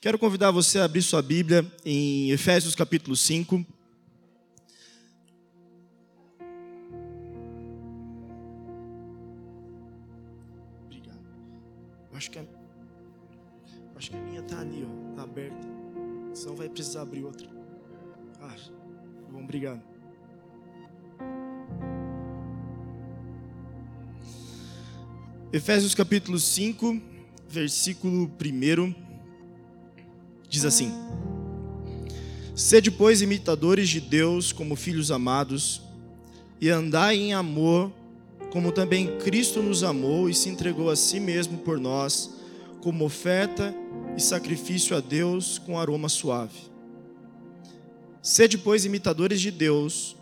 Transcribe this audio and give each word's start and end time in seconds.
Quero 0.00 0.18
convidar 0.18 0.50
você 0.50 0.78
a 0.78 0.84
abrir 0.86 1.02
sua 1.02 1.20
Bíblia 1.20 1.62
em 1.84 2.30
Efésios 2.30 2.74
capítulo 2.74 3.14
5. 3.14 3.66
Obrigado. 10.86 11.20
Acho 12.14 12.30
que 12.30 12.38
a, 12.38 12.44
acho 13.94 14.10
que 14.10 14.16
a 14.16 14.20
minha 14.20 14.40
está 14.40 14.60
ali, 14.60 14.88
ó, 14.88 15.16
tá 15.16 15.22
aberta. 15.24 15.68
Senão 16.32 16.56
vai 16.56 16.70
precisar 16.70 17.02
abrir 17.02 17.22
outra. 17.22 17.46
Ah, 18.40 18.56
bom, 19.30 19.44
obrigado. 19.44 19.82
Efésios 25.52 25.94
capítulo 25.94 26.38
5, 26.38 26.98
versículo 27.50 28.32
1, 28.42 28.99
diz 30.50 30.64
assim: 30.66 30.92
Sede, 32.54 32.90
pois, 32.90 33.22
imitadores 33.22 33.88
de 33.88 34.00
Deus 34.00 34.52
como 34.52 34.76
filhos 34.76 35.10
amados, 35.10 35.80
e 36.60 36.68
andai 36.68 37.16
em 37.16 37.32
amor, 37.32 37.90
como 38.52 38.72
também 38.72 39.16
Cristo 39.18 39.62
nos 39.62 39.82
amou 39.82 40.28
e 40.28 40.34
se 40.34 40.48
entregou 40.50 40.90
a 40.90 40.96
si 40.96 41.20
mesmo 41.20 41.58
por 41.58 41.78
nós, 41.78 42.34
como 42.82 43.04
oferta 43.04 43.74
e 44.16 44.20
sacrifício 44.20 44.96
a 44.96 45.00
Deus 45.00 45.58
com 45.58 45.78
aroma 45.78 46.08
suave. 46.08 46.68
Sede, 48.20 48.58
pois, 48.58 48.84
imitadores 48.84 49.40
de 49.40 49.50
Deus, 49.50 50.16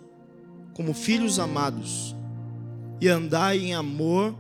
como 0.75 0.93
filhos 0.93 1.39
amados, 1.39 2.15
e 3.01 3.09
andai 3.09 3.59
em 3.59 3.75
amor, 3.75 4.35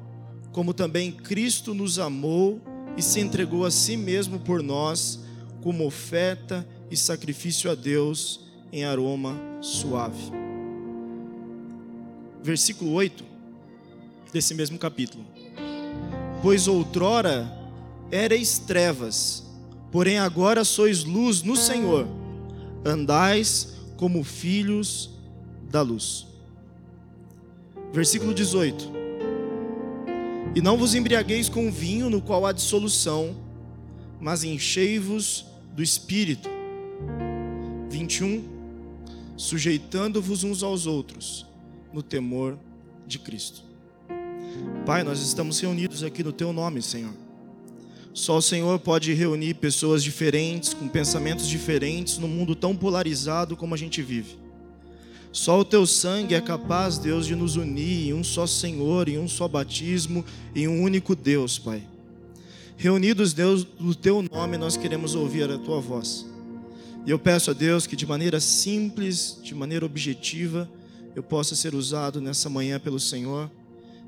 como 0.52 0.74
também 0.74 1.10
Cristo 1.10 1.74
nos 1.74 1.98
amou 1.98 2.60
e 2.96 3.02
se 3.02 3.20
entregou 3.20 3.65
a 3.65 3.70
si 3.70 3.96
mesmo 3.96 4.38
por 4.38 4.62
nós, 4.62 5.20
como 5.68 5.84
oferta 5.84 6.66
e 6.90 6.96
sacrifício 6.96 7.70
a 7.70 7.74
Deus 7.74 8.40
em 8.72 8.86
aroma 8.86 9.38
suave. 9.60 10.32
Versículo 12.43 12.93
8 12.93 13.23
desse 14.32 14.54
mesmo 14.54 14.78
capítulo. 14.78 15.26
Pois 16.40 16.66
outrora 16.66 17.54
erais 18.10 18.59
trevas, 18.59 19.45
porém 19.93 20.16
agora 20.16 20.65
sois 20.65 21.04
luz 21.04 21.43
no 21.43 21.54
Senhor, 21.54 22.09
andais 22.82 23.74
como 23.98 24.24
filhos 24.24 25.10
da 25.71 25.82
luz. 25.82 26.26
Versículo 27.93 28.32
18 28.32 28.96
e 30.54 30.62
não 30.62 30.78
vos 30.78 30.95
embriagueis 30.95 31.46
com 31.50 31.71
vinho 31.71 32.09
no 32.09 32.23
qual 32.23 32.46
há 32.46 32.52
dissolução, 32.52 33.37
mas 34.18 34.43
enchei-vos 34.43 35.48
do 35.79 35.82
espírito. 35.84 36.51
21. 37.88 38.43
Sujeitando-vos 39.37 40.43
uns 40.43 40.65
aos 40.65 40.88
outros 40.88 41.46
no 41.93 42.02
temor 42.02 42.59
de 43.07 43.21
Cristo. 43.21 43.62
Pai, 44.84 45.04
nós 45.04 45.21
estamos 45.21 45.60
reunidos 45.60 46.02
aqui 46.02 46.24
no 46.24 46.32
teu 46.32 46.52
nome, 46.52 46.82
Senhor. 46.82 47.15
Só 48.12 48.38
o 48.38 48.43
Senhor 48.43 48.80
pode 48.80 49.15
reunir 49.15 49.54
pessoas 49.54 50.02
diferentes, 50.02 50.74
com 50.74 50.88
pensamentos 50.88 51.46
diferentes, 51.46 52.18
num 52.18 52.26
mundo 52.26 52.56
tão 52.56 52.74
polarizado 52.74 53.56
como 53.56 53.73
a 53.73 53.79
gente 53.79 54.02
vive. 54.02 54.37
Só 55.30 55.60
o 55.60 55.65
teu 55.65 55.87
sangue 55.87 56.34
é 56.34 56.40
capaz, 56.40 56.99
Deus, 56.99 57.24
de 57.24 57.37
nos 57.37 57.54
unir 57.54 58.09
em 58.09 58.15
um 58.15 58.24
só 58.24 58.49
Senhor, 58.49 59.09
em 59.09 59.16
um 59.16 59.29
só 59.29 59.46
batismo, 59.46 60.24
em 60.56 60.66
um 60.66 60.82
único 60.82 61.15
Deus, 61.15 61.56
Pai. 61.56 61.84
Reunidos, 62.80 63.32
Deus, 63.32 63.66
no 63.80 63.93
teu 63.93 64.22
nome, 64.22 64.56
nós 64.56 64.76
queremos 64.76 65.16
ouvir 65.16 65.50
a 65.50 65.59
tua 65.59 65.81
voz. 65.81 66.25
E 67.04 67.10
eu 67.10 67.19
peço 67.19 67.50
a 67.50 67.53
Deus 67.53 67.88
que 67.88 67.97
de 67.97 68.06
maneira 68.06 68.38
simples, 68.38 69.41
de 69.43 69.53
maneira 69.53 69.84
objetiva, 69.84 70.71
eu 71.12 71.21
possa 71.21 71.56
ser 71.56 71.75
usado 71.75 72.21
nessa 72.21 72.49
manhã 72.49 72.78
pelo 72.78 73.00
Senhor 73.00 73.50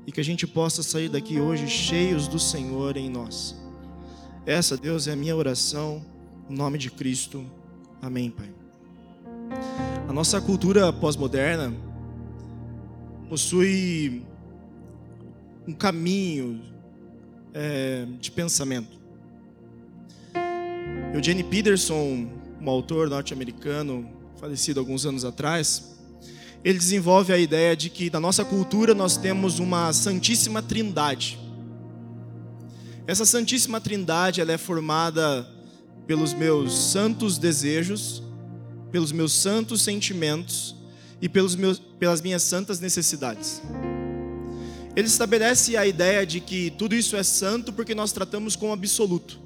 e 0.07 0.11
que 0.13 0.21
a 0.21 0.23
gente 0.23 0.47
possa 0.47 0.81
sair 0.81 1.09
daqui 1.09 1.37
hoje 1.37 1.67
cheios 1.67 2.29
do 2.29 2.39
Senhor 2.39 2.95
em 2.95 3.09
nós. 3.09 3.57
Essa, 4.45 4.77
Deus, 4.77 5.05
é 5.05 5.11
a 5.11 5.17
minha 5.17 5.35
oração, 5.35 6.01
em 6.49 6.55
nome 6.55 6.77
de 6.77 6.89
Cristo. 6.89 7.45
Amém, 8.01 8.31
Pai. 8.31 8.49
A 10.07 10.13
nossa 10.13 10.39
cultura 10.39 10.93
pós-moderna 10.93 11.73
possui 13.27 14.25
um 15.67 15.73
caminho 15.73 16.70
é, 17.53 18.05
de 18.19 18.31
pensamento. 18.31 18.99
Eugene 21.13 21.43
Peterson, 21.43 22.29
um 22.61 22.69
autor 22.69 23.09
norte-americano, 23.09 24.09
falecido 24.39 24.79
alguns 24.79 25.05
anos 25.05 25.25
atrás, 25.25 25.97
ele 26.63 26.77
desenvolve 26.77 27.33
a 27.33 27.37
ideia 27.37 27.75
de 27.75 27.89
que 27.89 28.09
na 28.09 28.19
nossa 28.19 28.45
cultura 28.45 28.93
nós 28.93 29.17
temos 29.17 29.59
uma 29.59 29.91
santíssima 29.93 30.61
trindade. 30.61 31.39
Essa 33.07 33.25
santíssima 33.25 33.81
trindade 33.81 34.39
ela 34.39 34.51
é 34.51 34.57
formada 34.57 35.47
pelos 36.05 36.33
meus 36.33 36.73
santos 36.73 37.37
desejos, 37.37 38.21
pelos 38.91 39.11
meus 39.11 39.33
santos 39.33 39.81
sentimentos 39.81 40.75
e 41.21 41.27
pelos 41.27 41.55
meus, 41.55 41.79
pelas 41.79 42.21
minhas 42.21 42.43
santas 42.43 42.79
necessidades. 42.79 43.61
Ele 44.95 45.07
estabelece 45.07 45.77
a 45.77 45.85
ideia 45.85 46.25
de 46.25 46.39
que 46.39 46.71
tudo 46.71 46.95
isso 46.95 47.15
é 47.15 47.23
santo 47.23 47.71
porque 47.71 47.95
nós 47.95 48.11
tratamos 48.11 48.55
com 48.55 48.73
absoluto. 48.73 49.39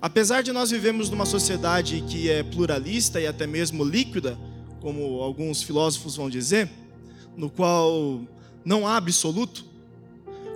Apesar 0.00 0.42
de 0.42 0.50
nós 0.50 0.70
vivemos 0.70 1.10
numa 1.10 1.26
sociedade 1.26 2.02
que 2.08 2.30
é 2.30 2.42
pluralista 2.42 3.20
e 3.20 3.26
até 3.26 3.46
mesmo 3.46 3.84
líquida, 3.84 4.38
como 4.80 5.20
alguns 5.20 5.62
filósofos 5.62 6.16
vão 6.16 6.30
dizer, 6.30 6.70
no 7.36 7.50
qual 7.50 8.22
não 8.64 8.86
há 8.86 8.96
absoluto, 8.96 9.64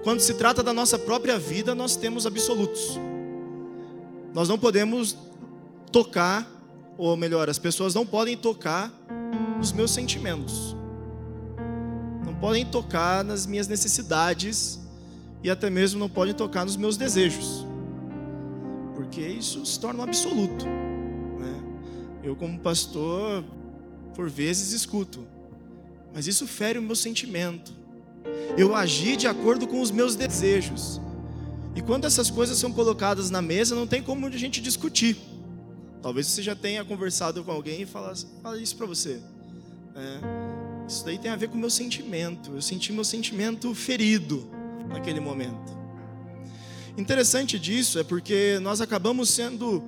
quando 0.03 0.21
se 0.21 0.35
trata 0.35 0.63
da 0.63 0.73
nossa 0.73 0.99
própria 0.99 1.39
vida, 1.39 1.75
nós 1.75 1.95
temos 1.95 2.27
absolutos. 2.27 2.99
Nós 4.33 4.49
não 4.49 4.59
podemos 4.59 5.17
tocar 5.93 6.55
ou 6.97 7.17
melhor, 7.17 7.49
as 7.51 7.59
pessoas 7.59 7.95
não 7.95 8.07
podem 8.07 8.37
tocar 8.37 8.93
nos 9.59 9.73
meus 9.73 9.91
sentimentos, 9.91 10.77
não 12.35 12.41
podem 12.41 12.67
tocar 12.67 13.23
nas 13.23 13.47
minhas 13.47 13.69
necessidades 13.69 14.81
e 15.43 15.49
até 15.49 15.71
mesmo 15.71 16.01
não 16.01 16.09
podem 16.09 16.35
tocar 16.35 16.65
nos 16.65 16.77
meus 16.77 16.97
desejos, 16.97 17.65
porque 18.97 19.21
isso 19.21 19.65
se 19.65 19.79
torna 19.79 20.01
um 20.01 20.03
absoluto. 20.03 20.67
Né? 20.67 21.63
Eu, 22.25 22.35
como 22.35 22.59
pastor, 22.59 23.45
por 24.15 24.29
vezes 24.29 24.73
escuto, 24.73 25.25
mas 26.13 26.27
isso 26.27 26.47
fere 26.47 26.79
o 26.79 26.83
meu 26.83 26.97
sentimento. 26.97 27.73
Eu 28.59 28.75
agi 28.75 29.17
de 29.17 29.29
acordo 29.29 29.67
com 29.67 29.81
os 29.81 29.91
meus 29.91 30.17
desejos. 30.17 31.01
E 31.77 31.83
quando 31.83 32.05
essas 32.05 32.31
coisas 32.31 32.59
são 32.59 32.73
colocadas 32.73 33.31
na 33.31 33.43
mesa, 33.43 33.75
não 33.75 33.87
tem 33.87 34.03
como 34.03 34.27
a 34.27 34.31
gente 34.31 34.61
discutir. 34.61 35.17
Talvez 36.03 36.27
você 36.27 36.43
já 36.43 36.57
tenha 36.57 36.85
conversado 36.85 37.45
com 37.45 37.53
alguém 37.53 37.83
e 37.83 37.87
fala, 37.87 38.13
isso 38.61 38.77
para 38.77 38.87
você. 38.87 39.21
É, 39.97 40.44
isso 40.89 41.05
daí 41.05 41.19
tem 41.19 41.31
a 41.31 41.37
ver 41.37 41.49
com 41.49 41.57
o 41.57 41.61
meu 41.61 41.71
sentimento. 41.71 42.53
Eu 42.55 42.63
senti 42.63 42.93
meu 42.93 43.05
sentimento 43.05 43.75
ferido 43.75 44.49
naquele 44.89 45.21
momento. 45.21 45.73
Interessante 46.97 47.59
disso 47.59 47.99
é 47.99 48.05
porque 48.05 48.59
nós 48.63 48.81
acabamos 48.81 49.31
sendo, 49.31 49.83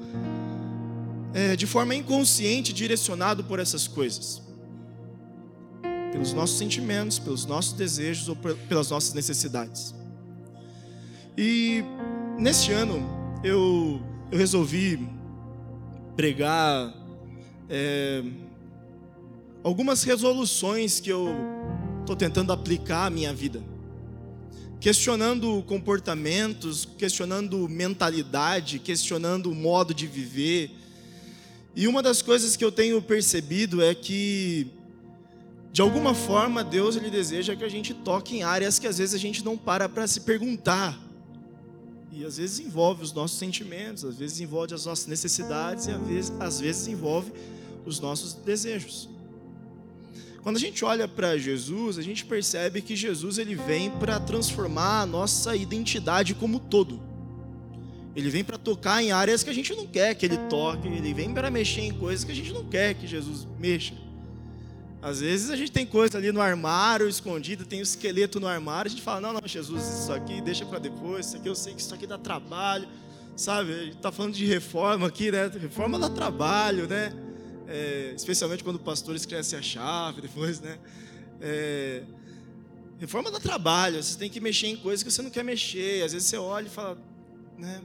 é, 1.32 1.54
de 1.54 1.66
forma 1.66 1.94
inconsciente, 1.94 2.72
direcionado 2.72 3.44
por 3.44 3.60
essas 3.60 3.86
coisas. 3.86 4.42
Pelos 6.10 6.32
nossos 6.32 6.56
sentimentos, 6.56 7.18
pelos 7.18 7.44
nossos 7.44 7.74
desejos 7.74 8.28
ou 8.28 8.36
pelas 8.36 8.90
nossas 8.90 9.12
necessidades. 9.12 9.94
E 11.36 11.84
neste 12.38 12.72
ano 12.72 13.04
eu, 13.44 14.00
eu 14.32 14.38
resolvi 14.38 15.06
pregar 16.16 16.92
é, 17.68 18.24
algumas 19.66 20.04
resoluções 20.04 21.00
que 21.00 21.10
eu 21.10 21.28
estou 21.98 22.14
tentando 22.14 22.52
aplicar 22.52 23.06
à 23.06 23.10
minha 23.10 23.34
vida, 23.34 23.60
questionando 24.78 25.60
comportamentos, 25.66 26.88
questionando 26.96 27.68
mentalidade, 27.68 28.78
questionando 28.78 29.50
o 29.50 29.54
modo 29.56 29.92
de 29.92 30.06
viver. 30.06 30.70
E 31.74 31.88
uma 31.88 32.00
das 32.00 32.22
coisas 32.22 32.54
que 32.54 32.64
eu 32.64 32.70
tenho 32.70 33.02
percebido 33.02 33.82
é 33.82 33.92
que 33.92 34.68
de 35.72 35.82
alguma 35.82 36.14
forma 36.14 36.62
Deus 36.62 36.94
ele 36.94 37.10
deseja 37.10 37.56
que 37.56 37.64
a 37.64 37.68
gente 37.68 37.92
toque 37.92 38.36
em 38.36 38.44
áreas 38.44 38.78
que 38.78 38.86
às 38.86 38.98
vezes 38.98 39.16
a 39.16 39.18
gente 39.18 39.44
não 39.44 39.58
para 39.58 39.88
para 39.88 40.06
se 40.06 40.20
perguntar 40.20 40.96
e 42.12 42.24
às 42.24 42.36
vezes 42.36 42.60
envolve 42.60 43.02
os 43.02 43.12
nossos 43.12 43.36
sentimentos, 43.36 44.04
às 44.04 44.16
vezes 44.16 44.38
envolve 44.38 44.72
as 44.72 44.86
nossas 44.86 45.06
necessidades 45.06 45.86
e 45.86 45.90
às 45.90 46.06
vezes, 46.06 46.32
às 46.38 46.60
vezes 46.60 46.86
envolve 46.86 47.32
os 47.84 47.98
nossos 47.98 48.32
desejos. 48.32 49.15
Quando 50.46 50.58
a 50.58 50.60
gente 50.60 50.84
olha 50.84 51.08
para 51.08 51.36
Jesus, 51.36 51.98
a 51.98 52.02
gente 52.02 52.24
percebe 52.24 52.80
que 52.80 52.94
Jesus 52.94 53.36
ele 53.36 53.56
vem 53.56 53.90
para 53.90 54.20
transformar 54.20 55.00
a 55.00 55.04
nossa 55.04 55.56
identidade 55.56 56.36
como 56.36 56.60
todo. 56.60 57.02
Ele 58.14 58.30
vem 58.30 58.44
para 58.44 58.56
tocar 58.56 59.02
em 59.02 59.10
áreas 59.10 59.42
que 59.42 59.50
a 59.50 59.52
gente 59.52 59.74
não 59.74 59.88
quer 59.88 60.14
que 60.14 60.24
ele 60.24 60.36
toque, 60.48 60.86
ele 60.86 61.12
vem 61.12 61.34
para 61.34 61.50
mexer 61.50 61.80
em 61.80 61.92
coisas 61.92 62.24
que 62.24 62.30
a 62.30 62.34
gente 62.34 62.52
não 62.52 62.64
quer 62.64 62.94
que 62.94 63.08
Jesus 63.08 63.44
mexa. 63.58 63.94
Às 65.02 65.18
vezes 65.18 65.50
a 65.50 65.56
gente 65.56 65.72
tem 65.72 65.84
coisa 65.84 66.16
ali 66.16 66.30
no 66.30 66.40
armário 66.40 67.08
escondida, 67.08 67.64
tem 67.64 67.80
o 67.80 67.80
um 67.80 67.82
esqueleto 67.82 68.38
no 68.38 68.46
armário, 68.46 68.88
a 68.88 68.90
gente 68.90 69.02
fala: 69.02 69.20
"Não, 69.20 69.32
não, 69.32 69.42
Jesus, 69.44 69.82
isso 69.82 70.12
aqui 70.12 70.40
deixa 70.40 70.64
para 70.64 70.78
depois, 70.78 71.26
isso 71.26 71.36
aqui 71.38 71.48
eu 71.48 71.56
sei 71.56 71.74
que 71.74 71.80
isso 71.80 71.92
aqui 71.92 72.06
dá 72.06 72.18
trabalho". 72.18 72.86
Sabe? 73.34 73.72
A 73.72 73.84
gente 73.86 73.96
tá 73.96 74.12
falando 74.12 74.34
de 74.34 74.46
reforma 74.46 75.08
aqui, 75.08 75.32
né? 75.32 75.50
Reforma 75.60 75.98
dá 75.98 76.08
trabalho, 76.08 76.86
né? 76.86 77.12
É, 77.68 78.12
especialmente 78.14 78.62
quando 78.62 78.76
o 78.76 78.80
pastor 78.80 79.16
esquece 79.16 79.56
a 79.56 79.62
chave 79.62 80.20
depois, 80.20 80.60
né? 80.60 80.78
É, 81.40 82.02
reforma 82.98 83.30
dá 83.30 83.40
trabalho, 83.40 84.02
você 84.02 84.16
tem 84.18 84.30
que 84.30 84.40
mexer 84.40 84.68
em 84.68 84.76
coisas 84.76 85.02
que 85.02 85.10
você 85.10 85.22
não 85.22 85.30
quer 85.30 85.44
mexer. 85.44 86.02
Às 86.04 86.12
vezes 86.12 86.28
você 86.28 86.36
olha 86.36 86.66
e 86.66 86.70
fala, 86.70 86.98
né? 87.58 87.80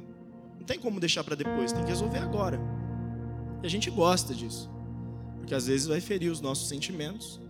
Não 0.59 0.65
tem 0.65 0.77
como 0.77 0.99
deixar 0.99 1.23
para 1.23 1.35
depois, 1.35 1.71
tem 1.71 1.83
que 1.83 1.89
resolver 1.89 2.19
agora. 2.19 2.59
E 3.63 3.65
a 3.65 3.69
gente 3.69 3.89
gosta 3.89 4.33
disso. 4.33 4.69
Porque 5.37 5.55
às 5.55 5.67
vezes 5.67 5.87
vai 5.87 5.99
ferir 5.99 6.31
os 6.31 6.39
nossos 6.39 6.69
sentimentos, 6.69 7.41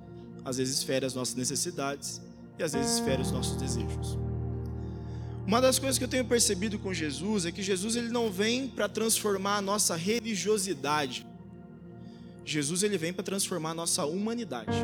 às 0.43 0.57
vezes 0.57 0.81
fere 0.81 1.05
as 1.05 1.13
nossas 1.13 1.35
necessidades 1.35 2.21
e 2.57 2.63
às 2.63 2.73
vezes 2.73 2.99
fere 2.99 3.21
os 3.21 3.31
nossos 3.31 3.55
desejos. 3.57 4.17
Uma 5.45 5.59
das 5.59 5.77
coisas 5.77 5.97
que 5.97 6.03
eu 6.03 6.07
tenho 6.07 6.23
percebido 6.23 6.79
com 6.79 6.93
Jesus 6.93 7.45
é 7.45 7.51
que 7.51 7.61
Jesus 7.61 7.95
ele 7.95 8.09
não 8.09 8.31
vem 8.31 8.67
para 8.67 8.87
transformar 8.87 9.57
a 9.57 9.61
nossa 9.61 9.95
religiosidade. 9.95 11.25
Jesus 12.51 12.83
ele 12.83 12.97
vem 12.97 13.13
para 13.13 13.23
transformar 13.23 13.71
a 13.71 13.75
nossa 13.75 14.05
humanidade. 14.05 14.77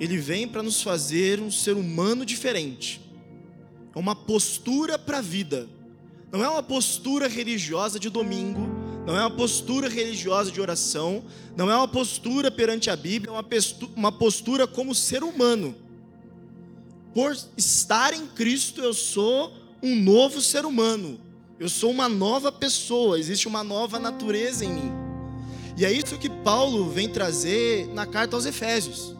Ele 0.00 0.16
vem 0.16 0.46
para 0.46 0.62
nos 0.62 0.80
fazer 0.82 1.40
um 1.40 1.50
ser 1.50 1.72
humano 1.72 2.24
diferente. 2.24 3.00
É 3.94 3.98
uma 3.98 4.14
postura 4.14 4.98
para 4.98 5.18
a 5.18 5.22
vida. 5.22 5.68
Não 6.30 6.44
é 6.44 6.48
uma 6.48 6.62
postura 6.62 7.26
religiosa 7.26 7.98
de 7.98 8.08
domingo, 8.10 8.68
não 9.06 9.16
é 9.16 9.20
uma 9.20 9.30
postura 9.30 9.88
religiosa 9.88 10.52
de 10.52 10.60
oração, 10.60 11.24
não 11.56 11.70
é 11.70 11.76
uma 11.76 11.88
postura 11.88 12.50
perante 12.50 12.90
a 12.90 12.96
Bíblia, 12.96 13.32
é 13.32 13.78
uma 13.96 14.12
postura 14.12 14.66
como 14.66 14.94
ser 14.94 15.24
humano. 15.24 15.74
Por 17.14 17.36
estar 17.56 18.12
em 18.12 18.26
Cristo, 18.26 18.82
eu 18.82 18.92
sou 18.92 19.52
um 19.82 19.96
novo 19.96 20.40
ser 20.42 20.66
humano, 20.66 21.18
eu 21.58 21.68
sou 21.68 21.90
uma 21.90 22.08
nova 22.08 22.52
pessoa, 22.52 23.18
existe 23.18 23.48
uma 23.48 23.64
nova 23.64 23.98
natureza 23.98 24.64
em 24.64 24.72
mim. 24.72 25.07
E 25.78 25.84
é 25.84 25.92
isso 25.92 26.18
que 26.18 26.28
Paulo 26.28 26.90
vem 26.90 27.08
trazer 27.08 27.86
na 27.94 28.04
carta 28.04 28.34
aos 28.34 28.44
Efésios. 28.44 29.14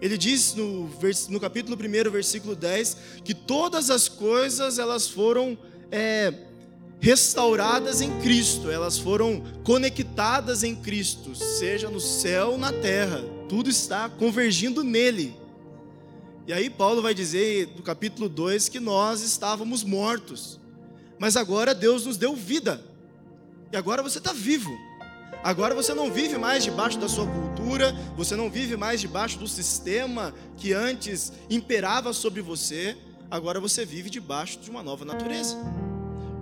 Ele 0.00 0.16
diz 0.16 0.54
no, 0.54 0.88
no 1.28 1.38
capítulo 1.38 1.76
1, 1.76 2.10
versículo 2.10 2.56
10, 2.56 2.96
que 3.22 3.34
todas 3.34 3.90
as 3.90 4.08
coisas 4.08 4.78
elas 4.78 5.06
foram 5.06 5.58
é, 5.92 6.32
restauradas 7.00 8.00
em 8.00 8.18
Cristo, 8.20 8.70
elas 8.70 8.96
foram 8.98 9.42
conectadas 9.62 10.64
em 10.64 10.74
Cristo, 10.74 11.34
seja 11.34 11.90
no 11.90 12.00
céu 12.00 12.52
ou 12.52 12.58
na 12.58 12.72
terra, 12.72 13.22
tudo 13.46 13.68
está 13.68 14.08
convergindo 14.08 14.82
nele. 14.82 15.36
E 16.46 16.52
aí 16.54 16.70
Paulo 16.70 17.02
vai 17.02 17.12
dizer 17.12 17.68
no 17.76 17.82
capítulo 17.82 18.26
2 18.26 18.70
que 18.70 18.80
nós 18.80 19.20
estávamos 19.20 19.84
mortos, 19.84 20.58
mas 21.18 21.36
agora 21.36 21.74
Deus 21.74 22.06
nos 22.06 22.16
deu 22.16 22.34
vida, 22.34 22.82
e 23.70 23.76
agora 23.76 24.02
você 24.02 24.16
está 24.16 24.32
vivo. 24.32 24.74
Agora 25.44 25.74
você 25.74 25.94
não 25.94 26.10
vive 26.10 26.36
mais 26.36 26.64
debaixo 26.64 26.98
da 26.98 27.08
sua 27.08 27.26
cultura, 27.26 27.92
você 28.16 28.34
não 28.34 28.50
vive 28.50 28.76
mais 28.76 29.00
debaixo 29.00 29.38
do 29.38 29.46
sistema 29.46 30.34
que 30.56 30.72
antes 30.72 31.32
imperava 31.48 32.12
sobre 32.12 32.42
você, 32.42 32.96
agora 33.30 33.60
você 33.60 33.84
vive 33.84 34.10
debaixo 34.10 34.58
de 34.58 34.70
uma 34.70 34.82
nova 34.82 35.04
natureza 35.04 35.56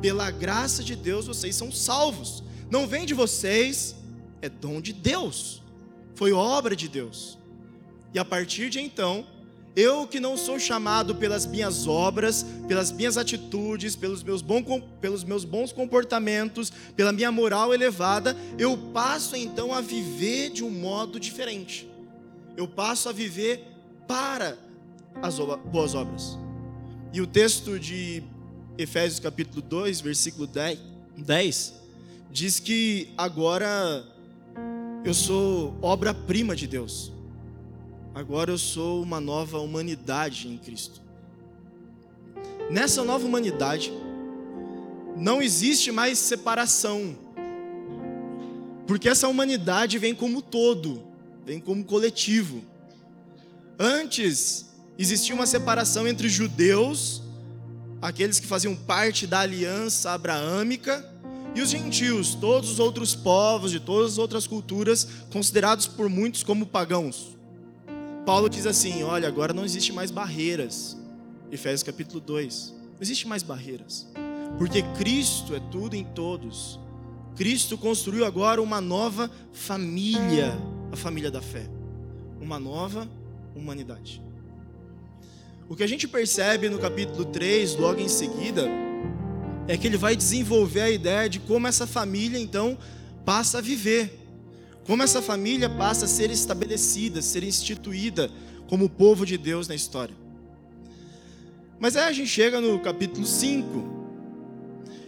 pela 0.03 0.33
graça 0.33 0.83
de 0.83 0.97
Deus 0.97 1.29
vocês 1.29 1.55
são 1.55 1.71
salvos. 1.71 2.43
Não 2.69 2.89
vem 2.89 3.07
de 3.07 3.15
vocês, 3.15 3.95
é 4.43 4.49
dom 4.49 4.81
de 4.81 4.93
Deus. 4.93 5.63
Foi 6.17 6.33
obra 6.33 6.75
de 6.75 6.89
Deus. 6.89 7.39
E 8.13 8.19
a 8.19 8.25
partir 8.25 8.69
de 8.69 8.81
então, 8.81 9.25
eu 9.75 10.07
que 10.07 10.21
não 10.21 10.37
sou 10.37 10.59
chamado 10.59 11.15
pelas 11.15 11.47
minhas 11.47 11.87
obras, 11.87 12.45
pelas 12.69 12.93
minhas 12.93 13.17
atitudes, 13.17 13.97
pelos 13.97 14.23
meus, 14.23 14.43
bom, 14.43 14.63
pelos 15.01 15.25
meus 15.25 15.45
bons 15.45 15.73
comportamentos, 15.73 16.71
pela 16.95 17.13
minha 17.13 17.33
moral 17.33 17.73
elevada, 17.73 18.37
eu 18.59 18.77
passo 18.93 19.35
então 19.35 19.73
a 19.73 19.81
viver 19.81 20.51
de 20.51 20.63
um 20.63 20.71
modo 20.71 21.19
diferente. 21.19 21.89
Eu 22.57 22.69
passo 22.69 23.09
a 23.09 23.13
viver 23.13 23.67
para 24.07 24.59
as 25.23 25.39
boas 25.39 25.95
obras. 25.95 26.39
E 27.13 27.21
o 27.21 27.27
texto 27.27 27.79
de 27.79 28.23
Efésios 28.77 29.21
capítulo 29.21 29.63
2, 29.63 30.01
versículo 30.01 30.47
10, 30.47 30.79
10 31.17 31.83
diz 32.31 32.59
que 32.59 33.11
agora 33.17 34.05
eu 35.05 35.13
sou 35.13 35.77
obra-prima 35.83 36.57
de 36.57 36.67
Deus. 36.67 37.13
Agora 38.15 38.51
eu 38.51 38.59
sou 38.59 39.03
uma 39.03 39.21
nova 39.21 39.59
humanidade 39.59 40.49
em 40.49 40.59
Cristo. 40.59 41.01
Nessa 42.71 43.03
nova 43.03 43.27
humanidade, 43.27 43.93
não 45.17 45.43
existe 45.43 45.91
mais 45.91 46.19
separação, 46.19 47.17
porque 48.87 49.09
essa 49.09 49.29
humanidade 49.29 49.99
vem 49.99 50.15
como 50.15 50.43
todo, 50.43 51.03
vem 51.45 51.59
como 51.59 51.85
coletivo. 51.85 52.63
Antes 53.79 54.67
existia 54.99 55.35
uma 55.35 55.47
separação 55.47 56.07
entre 56.07 56.29
judeus 56.29 57.23
aqueles 58.03 58.41
que 58.41 58.47
faziam 58.49 58.75
parte 58.75 59.29
da 59.29 59.39
aliança 59.39 60.11
abraâmica, 60.11 61.09
e 61.55 61.61
os 61.61 61.71
gentios, 61.71 62.35
todos 62.35 62.71
os 62.71 62.79
outros 62.81 63.15
povos 63.15 63.71
de 63.71 63.79
todas 63.79 64.13
as 64.13 64.19
outras 64.19 64.47
culturas, 64.47 65.07
considerados 65.31 65.87
por 65.87 66.09
muitos 66.09 66.43
como 66.43 66.67
pagãos. 66.67 67.37
Paulo 68.25 68.49
diz 68.49 68.67
assim: 68.67 69.03
olha, 69.03 69.27
agora 69.27 69.53
não 69.53 69.65
existe 69.65 69.93
mais 69.93 70.11
barreiras. 70.11 70.97
Efésios 71.51 71.83
capítulo 71.83 72.21
2. 72.21 72.75
Não 72.95 73.01
existe 73.01 73.27
mais 73.27 73.43
barreiras. 73.43 74.07
Porque 74.59 74.83
Cristo 74.97 75.55
é 75.55 75.61
tudo 75.71 75.97
em 75.97 76.05
todos. 76.05 76.79
Cristo 77.35 77.77
construiu 77.77 78.25
agora 78.25 78.63
uma 78.63 78.81
nova 78.81 79.31
família, 79.53 80.57
a 80.93 80.97
família 80.97 81.31
da 81.31 81.43
fé. 81.43 81.69
Uma 82.41 82.61
nova 82.61 83.09
humanidade. 83.55 84.23
O 85.69 85.75
que 85.75 85.83
a 85.83 85.87
gente 85.87 86.07
percebe 86.07 86.69
no 86.69 86.79
capítulo 86.79 87.25
3, 87.25 87.77
logo 87.77 88.01
em 88.01 88.09
seguida, 88.09 88.69
é 89.67 89.77
que 89.77 89.87
ele 89.87 89.97
vai 89.97 90.15
desenvolver 90.15 90.83
a 90.83 90.91
ideia 90.91 91.29
de 91.29 91.41
como 91.41 91.67
essa 91.67 91.87
família 91.87 92.39
então 92.39 92.79
passa 93.25 93.59
a 93.59 93.61
viver. 93.61 94.22
Como 94.87 95.03
essa 95.03 95.23
família 95.23 95.71
passa 95.71 96.07
a 96.07 96.09
ser 96.09 96.31
estabelecida, 96.31 97.23
ser 97.23 97.45
instituída 97.45 98.31
como 98.69 98.89
povo 98.89 99.25
de 99.25 99.39
Deus 99.39 99.69
na 99.69 99.75
história. 99.75 100.15
Mas 101.79 101.97
aí 101.97 102.09
a 102.09 102.13
gente 102.13 102.29
chega 102.29 102.61
no 102.61 102.79
capítulo 102.81 103.27
5. 103.27 104.03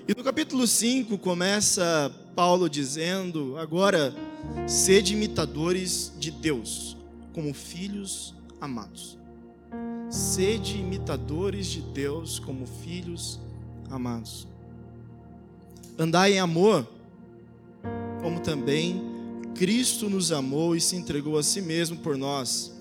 E 0.07 0.15
no 0.15 0.23
capítulo 0.23 0.67
5 0.67 1.19
começa 1.19 2.13
Paulo 2.37 2.69
dizendo: 2.69 3.57
agora, 3.59 4.15
sede 4.67 5.15
imitadores 5.15 6.13
de 6.19 6.31
Deus, 6.31 6.97
como 7.33 7.55
filhos 7.55 8.35
amados. 8.61 9.19
Sede 10.09 10.79
imitadores 10.79 11.67
de 11.67 11.81
Deus 11.81 12.39
como 12.39 12.67
filhos 12.67 13.41
amados. 13.91 14.47
Andai 15.99 16.35
em 16.35 16.39
amor, 16.39 16.87
como 18.21 18.41
também 18.41 19.14
Cristo 19.55 20.11
nos 20.11 20.33
amou 20.33 20.75
e 20.75 20.81
se 20.81 20.97
entregou 20.97 21.39
a 21.39 21.43
si 21.43 21.63
mesmo 21.63 21.97
por 21.99 22.17
nós, 22.17 22.73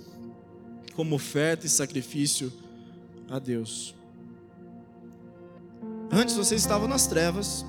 como 0.95 1.15
oferta 1.15 1.65
e 1.65 1.69
sacrifício 1.69 2.51
a 3.29 3.39
Deus. 3.39 3.95
Antes 6.11 6.35
vocês 6.35 6.61
estavam 6.61 6.87
nas 6.87 7.07
trevas, 7.07 7.65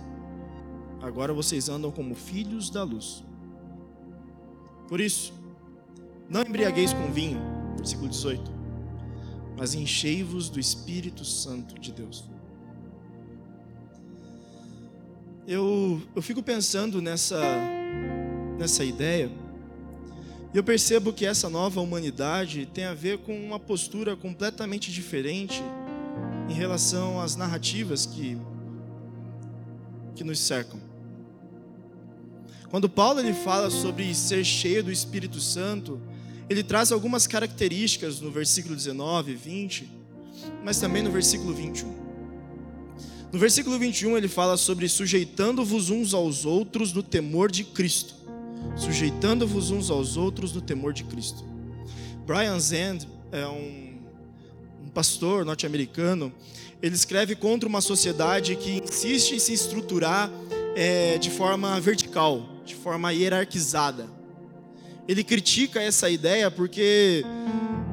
agora 1.00 1.32
vocês 1.32 1.68
andam 1.68 1.90
como 1.90 2.14
filhos 2.14 2.70
da 2.70 2.82
luz. 2.82 3.22
Por 4.88 5.00
isso, 5.00 5.32
não 6.28 6.42
embriagueis 6.42 6.92
com 6.92 7.10
vinho, 7.12 7.40
versículo 7.76 8.08
18 8.08 8.54
mas 9.56 9.74
enchei-vos 9.74 10.48
do 10.48 10.58
Espírito 10.58 11.24
Santo 11.24 11.78
de 11.78 11.92
Deus. 11.92 12.24
Eu, 15.46 16.02
eu 16.14 16.22
fico 16.22 16.42
pensando 16.42 17.00
nessa, 17.02 17.38
nessa 18.64 18.82
ideia, 18.82 19.30
e 20.52 20.56
eu 20.56 20.64
percebo 20.64 21.12
que 21.12 21.26
essa 21.26 21.50
nova 21.50 21.82
humanidade 21.82 22.66
tem 22.72 22.84
a 22.84 22.94
ver 22.94 23.18
com 23.18 23.36
uma 23.36 23.60
postura 23.60 24.16
completamente 24.16 24.90
diferente 24.90 25.62
em 26.48 26.54
relação 26.54 27.20
às 27.20 27.36
narrativas 27.36 28.06
que, 28.06 28.38
que 30.14 30.24
nos 30.24 30.38
cercam. 30.38 30.80
Quando 32.70 32.88
Paulo 32.88 33.20
ele 33.20 33.34
fala 33.34 33.68
sobre 33.68 34.14
ser 34.14 34.42
cheio 34.44 34.82
do 34.82 34.90
Espírito 34.90 35.40
Santo, 35.40 36.00
ele 36.48 36.62
traz 36.62 36.90
algumas 36.90 37.26
características 37.26 38.20
no 38.20 38.30
versículo 38.30 38.74
19 38.74 39.32
e 39.32 39.34
20, 39.34 39.90
mas 40.64 40.80
também 40.80 41.02
no 41.02 41.10
versículo 41.10 41.52
21. 41.52 41.92
No 43.30 43.38
versículo 43.38 43.78
21 43.78 44.16
ele 44.16 44.28
fala 44.28 44.56
sobre 44.56 44.88
sujeitando-vos 44.88 45.90
uns 45.90 46.14
aos 46.14 46.46
outros 46.46 46.94
no 46.94 47.02
temor 47.02 47.50
de 47.50 47.62
Cristo. 47.64 48.23
Sujeitando-vos 48.76 49.70
uns 49.70 49.90
aos 49.90 50.16
outros 50.16 50.52
no 50.52 50.60
temor 50.60 50.92
de 50.92 51.04
Cristo. 51.04 51.44
Brian 52.26 52.58
Zand 52.58 53.00
é 53.30 53.46
um, 53.46 53.98
um 54.84 54.88
pastor 54.88 55.44
norte-americano. 55.44 56.32
Ele 56.82 56.94
escreve 56.94 57.34
contra 57.34 57.68
uma 57.68 57.80
sociedade 57.80 58.56
que 58.56 58.82
insiste 58.82 59.32
em 59.32 59.38
se 59.38 59.52
estruturar 59.52 60.30
é, 60.74 61.18
de 61.18 61.30
forma 61.30 61.80
vertical, 61.80 62.48
de 62.64 62.74
forma 62.74 63.12
hierarquizada. 63.12 64.06
Ele 65.06 65.22
critica 65.22 65.82
essa 65.82 66.08
ideia 66.08 66.50
porque, 66.50 67.24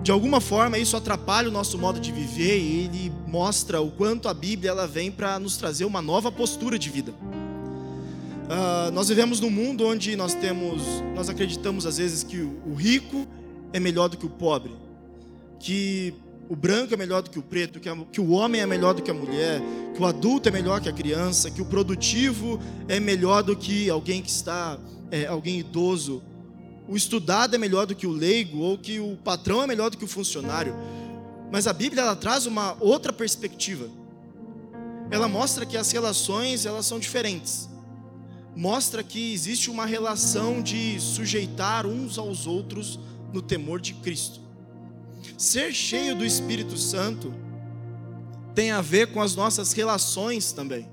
de 0.01 0.11
alguma 0.11 0.39
forma, 0.39 0.77
isso 0.77 0.95
atrapalha 0.95 1.49
o 1.49 1.51
nosso 1.51 1.77
modo 1.77 1.99
de 1.99 2.11
viver 2.11 2.57
e 2.57 2.85
ele 2.85 3.11
mostra 3.27 3.81
o 3.81 3.91
quanto 3.91 4.29
a 4.29 4.33
Bíblia 4.33 4.71
ela 4.71 4.87
vem 4.87 5.11
para 5.11 5.37
nos 5.37 5.57
trazer 5.57 5.85
uma 5.85 6.01
nova 6.01 6.31
postura 6.31 6.79
de 6.79 6.89
vida. 6.89 7.13
Uh, 8.51 8.91
nós 8.91 9.07
vivemos 9.07 9.39
num 9.39 9.49
mundo 9.49 9.87
onde 9.87 10.13
nós 10.17 10.33
temos, 10.33 10.83
nós 11.15 11.29
acreditamos 11.29 11.85
às 11.85 11.97
vezes 11.97 12.21
que 12.21 12.41
o 12.41 12.73
rico 12.73 13.25
é 13.71 13.79
melhor 13.79 14.09
do 14.09 14.17
que 14.17 14.25
o 14.25 14.29
pobre, 14.29 14.75
que 15.57 16.13
o 16.49 16.55
branco 16.55 16.93
é 16.93 16.97
melhor 16.97 17.21
do 17.21 17.29
que 17.29 17.39
o 17.39 17.41
preto, 17.41 17.79
que, 17.79 17.87
a, 17.87 17.95
que, 18.11 18.19
o 18.19 18.31
homem 18.31 18.59
é 18.59 18.65
melhor 18.65 18.93
do 18.93 19.01
que 19.01 19.09
a 19.09 19.13
mulher, 19.13 19.61
que 19.95 20.01
o 20.01 20.05
adulto 20.05 20.49
é 20.49 20.51
melhor 20.51 20.81
que 20.81 20.89
a 20.89 20.91
criança, 20.91 21.49
que 21.49 21.61
o 21.61 21.65
produtivo 21.65 22.59
é 22.89 22.99
melhor 22.99 23.41
do 23.41 23.55
que 23.55 23.89
alguém 23.89 24.21
que 24.21 24.29
está, 24.29 24.77
é, 25.09 25.27
alguém 25.27 25.57
idoso, 25.57 26.21
o 26.89 26.97
estudado 26.97 27.55
é 27.55 27.57
melhor 27.57 27.87
do 27.87 27.95
que 27.95 28.05
o 28.05 28.11
leigo, 28.11 28.59
ou 28.59 28.77
que 28.77 28.99
o 28.99 29.15
patrão 29.23 29.63
é 29.63 29.67
melhor 29.67 29.89
do 29.89 29.97
que 29.97 30.03
o 30.03 30.09
funcionário. 30.09 30.75
Mas 31.49 31.67
a 31.67 31.71
Bíblia 31.71 32.01
ela 32.01 32.17
traz 32.17 32.45
uma 32.45 32.75
outra 32.81 33.13
perspectiva. 33.13 33.87
Ela 35.09 35.29
mostra 35.29 35.65
que 35.65 35.77
as 35.77 35.89
relações 35.89 36.65
elas 36.65 36.85
são 36.85 36.99
diferentes. 36.99 37.70
Mostra 38.55 39.03
que 39.03 39.33
existe 39.33 39.69
uma 39.69 39.85
relação 39.85 40.61
de 40.61 40.99
sujeitar 40.99 41.85
uns 41.85 42.17
aos 42.17 42.45
outros 42.45 42.99
no 43.31 43.41
temor 43.41 43.79
de 43.79 43.93
Cristo. 43.95 44.41
Ser 45.37 45.73
cheio 45.73 46.15
do 46.15 46.25
Espírito 46.25 46.77
Santo 46.77 47.33
tem 48.53 48.71
a 48.71 48.81
ver 48.81 49.11
com 49.13 49.21
as 49.21 49.35
nossas 49.35 49.71
relações 49.71 50.51
também. 50.51 50.87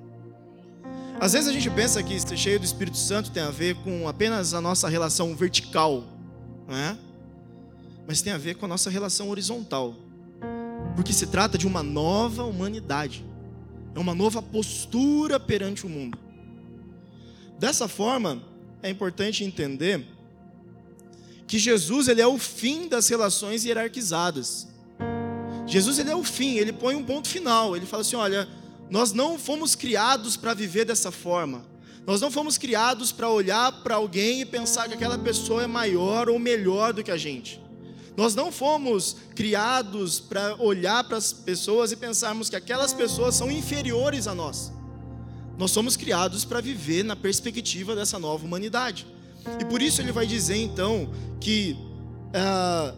Às 1.20 1.32
vezes 1.32 1.48
a 1.48 1.52
gente 1.52 1.68
pensa 1.70 2.02
que 2.02 2.18
ser 2.18 2.36
cheio 2.36 2.60
do 2.60 2.64
Espírito 2.64 2.96
Santo 2.96 3.30
tem 3.32 3.42
a 3.42 3.50
ver 3.50 3.74
com 3.82 4.06
apenas 4.06 4.54
a 4.54 4.60
nossa 4.60 4.88
relação 4.88 5.34
vertical, 5.34 6.04
não 6.66 6.76
é? 6.76 6.96
Mas 8.06 8.22
tem 8.22 8.32
a 8.32 8.38
ver 8.38 8.54
com 8.54 8.66
a 8.66 8.68
nossa 8.68 8.88
relação 8.88 9.28
horizontal. 9.28 9.96
Porque 10.94 11.12
se 11.12 11.26
trata 11.26 11.58
de 11.58 11.66
uma 11.66 11.82
nova 11.82 12.44
humanidade. 12.44 13.24
É 13.94 13.98
uma 13.98 14.14
nova 14.14 14.40
postura 14.40 15.40
perante 15.40 15.84
o 15.84 15.88
mundo. 15.88 16.16
Dessa 17.58 17.88
forma, 17.88 18.42
é 18.82 18.88
importante 18.88 19.42
entender 19.42 20.06
que 21.46 21.58
Jesus 21.58 22.06
ele 22.08 22.20
é 22.20 22.26
o 22.26 22.38
fim 22.38 22.88
das 22.88 23.08
relações 23.08 23.64
hierarquizadas. 23.64 24.68
Jesus 25.66 25.98
ele 25.98 26.10
é 26.10 26.14
o 26.14 26.22
fim, 26.22 26.56
ele 26.56 26.72
põe 26.72 26.94
um 26.94 27.04
ponto 27.04 27.28
final. 27.28 27.76
Ele 27.76 27.84
fala 27.84 28.02
assim: 28.02 28.16
olha, 28.16 28.48
nós 28.88 29.12
não 29.12 29.38
fomos 29.38 29.74
criados 29.74 30.36
para 30.36 30.54
viver 30.54 30.84
dessa 30.84 31.10
forma. 31.10 31.66
Nós 32.06 32.20
não 32.20 32.30
fomos 32.30 32.56
criados 32.56 33.12
para 33.12 33.28
olhar 33.28 33.70
para 33.82 33.96
alguém 33.96 34.40
e 34.40 34.46
pensar 34.46 34.88
que 34.88 34.94
aquela 34.94 35.18
pessoa 35.18 35.64
é 35.64 35.66
maior 35.66 36.30
ou 36.30 36.38
melhor 36.38 36.92
do 36.92 37.02
que 37.02 37.10
a 37.10 37.18
gente. 37.18 37.60
Nós 38.16 38.34
não 38.34 38.50
fomos 38.50 39.16
criados 39.34 40.18
para 40.18 40.56
olhar 40.56 41.04
para 41.04 41.18
as 41.18 41.32
pessoas 41.32 41.92
e 41.92 41.96
pensarmos 41.96 42.48
que 42.48 42.56
aquelas 42.56 42.94
pessoas 42.94 43.34
são 43.34 43.50
inferiores 43.50 44.26
a 44.26 44.34
nós. 44.34 44.72
Nós 45.58 45.72
somos 45.72 45.96
criados 45.96 46.44
para 46.44 46.60
viver 46.60 47.02
na 47.02 47.16
perspectiva 47.16 47.96
dessa 47.96 48.18
nova 48.18 48.46
humanidade. 48.46 49.06
E 49.60 49.64
por 49.64 49.82
isso 49.82 50.00
ele 50.00 50.12
vai 50.12 50.26
dizer 50.26 50.56
então 50.56 51.10
que 51.40 51.76
ah, 52.32 52.94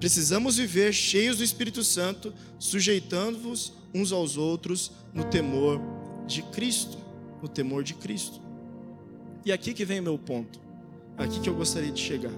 precisamos 0.00 0.56
viver 0.56 0.92
cheios 0.94 1.38
do 1.38 1.44
Espírito 1.44 1.84
Santo, 1.84 2.32
sujeitando-vos 2.58 3.74
uns 3.94 4.12
aos 4.12 4.36
outros 4.36 4.92
no 5.12 5.24
temor 5.24 5.80
de 6.26 6.42
Cristo, 6.42 6.96
no 7.42 7.48
temor 7.48 7.84
de 7.84 7.94
Cristo. 7.94 8.40
E 9.44 9.52
aqui 9.52 9.74
que 9.74 9.84
vem 9.84 10.00
o 10.00 10.02
meu 10.02 10.18
ponto, 10.18 10.58
aqui 11.18 11.38
que 11.40 11.48
eu 11.48 11.54
gostaria 11.54 11.92
de 11.92 12.00
chegar. 12.00 12.32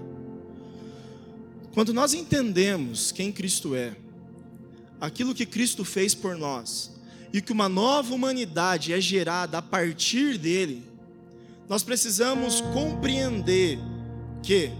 Quando 1.73 1.93
nós 1.93 2.13
entendemos 2.13 3.11
quem 3.13 3.31
Cristo 3.31 3.75
é, 3.75 3.95
aquilo 4.99 5.33
que 5.33 5.45
Cristo 5.45 5.85
fez 5.85 6.13
por 6.13 6.35
nós, 6.35 6.96
e 7.33 7.41
que 7.41 7.51
uma 7.51 7.67
nova 7.67 8.13
humanidade 8.13 8.93
é 8.93 9.01
gerada 9.01 9.57
a 9.57 9.61
partir 9.61 10.37
dele, 10.37 10.83
nós 11.67 11.83
precisamos 11.83 12.61
compreender 12.61 13.79
que 14.41 14.71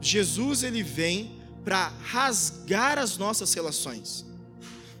Jesus 0.00 0.62
ele 0.62 0.82
vem 0.82 1.32
para 1.64 1.92
rasgar 2.02 2.98
as 2.98 3.18
nossas 3.18 3.52
relações. 3.52 4.24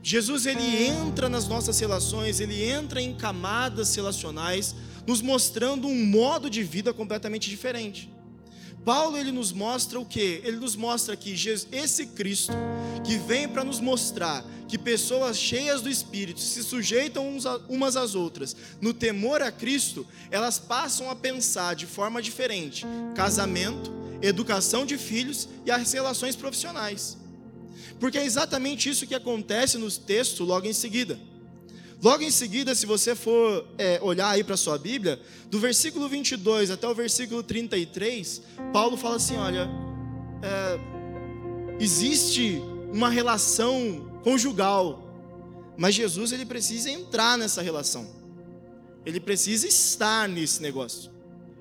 Jesus 0.02 0.46
ele 0.46 0.86
entra 0.86 1.28
nas 1.28 1.48
nossas 1.48 1.78
relações, 1.78 2.40
ele 2.40 2.62
entra 2.62 3.00
em 3.00 3.14
camadas 3.14 3.94
relacionais, 3.94 4.74
nos 5.06 5.22
mostrando 5.22 5.88
um 5.88 6.04
modo 6.04 6.50
de 6.50 6.62
vida 6.62 6.92
completamente 6.92 7.48
diferente. 7.48 8.10
Paulo 8.88 9.18
ele 9.18 9.30
nos 9.30 9.52
mostra 9.52 10.00
o 10.00 10.06
que? 10.06 10.40
Ele 10.42 10.56
nos 10.56 10.74
mostra 10.74 11.14
que 11.14 11.34
esse 11.70 12.06
Cristo 12.06 12.54
que 13.04 13.18
vem 13.18 13.46
para 13.46 13.62
nos 13.62 13.80
mostrar 13.80 14.42
que 14.66 14.78
pessoas 14.78 15.36
cheias 15.36 15.82
do 15.82 15.90
Espírito 15.90 16.40
se 16.40 16.64
sujeitam 16.64 17.36
umas 17.68 17.96
às 17.96 18.14
outras 18.14 18.56
no 18.80 18.94
temor 18.94 19.42
a 19.42 19.52
Cristo, 19.52 20.06
elas 20.30 20.58
passam 20.58 21.10
a 21.10 21.14
pensar 21.14 21.76
de 21.76 21.84
forma 21.84 22.22
diferente 22.22 22.86
casamento, 23.14 23.92
educação 24.22 24.86
de 24.86 24.96
filhos 24.96 25.50
e 25.66 25.70
as 25.70 25.92
relações 25.92 26.34
profissionais. 26.34 27.18
Porque 28.00 28.16
é 28.16 28.24
exatamente 28.24 28.88
isso 28.88 29.06
que 29.06 29.14
acontece 29.14 29.76
nos 29.76 29.98
textos 29.98 30.48
logo 30.48 30.66
em 30.66 30.72
seguida. 30.72 31.20
Logo 32.00 32.22
em 32.22 32.30
seguida, 32.30 32.74
se 32.76 32.86
você 32.86 33.14
for 33.14 33.66
é, 33.76 33.98
olhar 34.00 34.30
aí 34.30 34.44
para 34.44 34.54
a 34.54 34.58
sua 34.58 34.78
Bíblia, 34.78 35.20
do 35.50 35.58
versículo 35.58 36.08
22 36.08 36.70
até 36.70 36.86
o 36.86 36.94
versículo 36.94 37.42
33, 37.42 38.40
Paulo 38.72 38.96
fala 38.96 39.16
assim: 39.16 39.36
olha, 39.36 39.68
é, 40.40 40.78
existe 41.80 42.62
uma 42.92 43.10
relação 43.10 44.20
conjugal, 44.22 45.12
mas 45.76 45.94
Jesus 45.96 46.30
ele 46.30 46.46
precisa 46.46 46.88
entrar 46.88 47.36
nessa 47.36 47.62
relação, 47.62 48.06
ele 49.04 49.18
precisa 49.18 49.66
estar 49.66 50.28
nesse 50.28 50.62
negócio, 50.62 51.10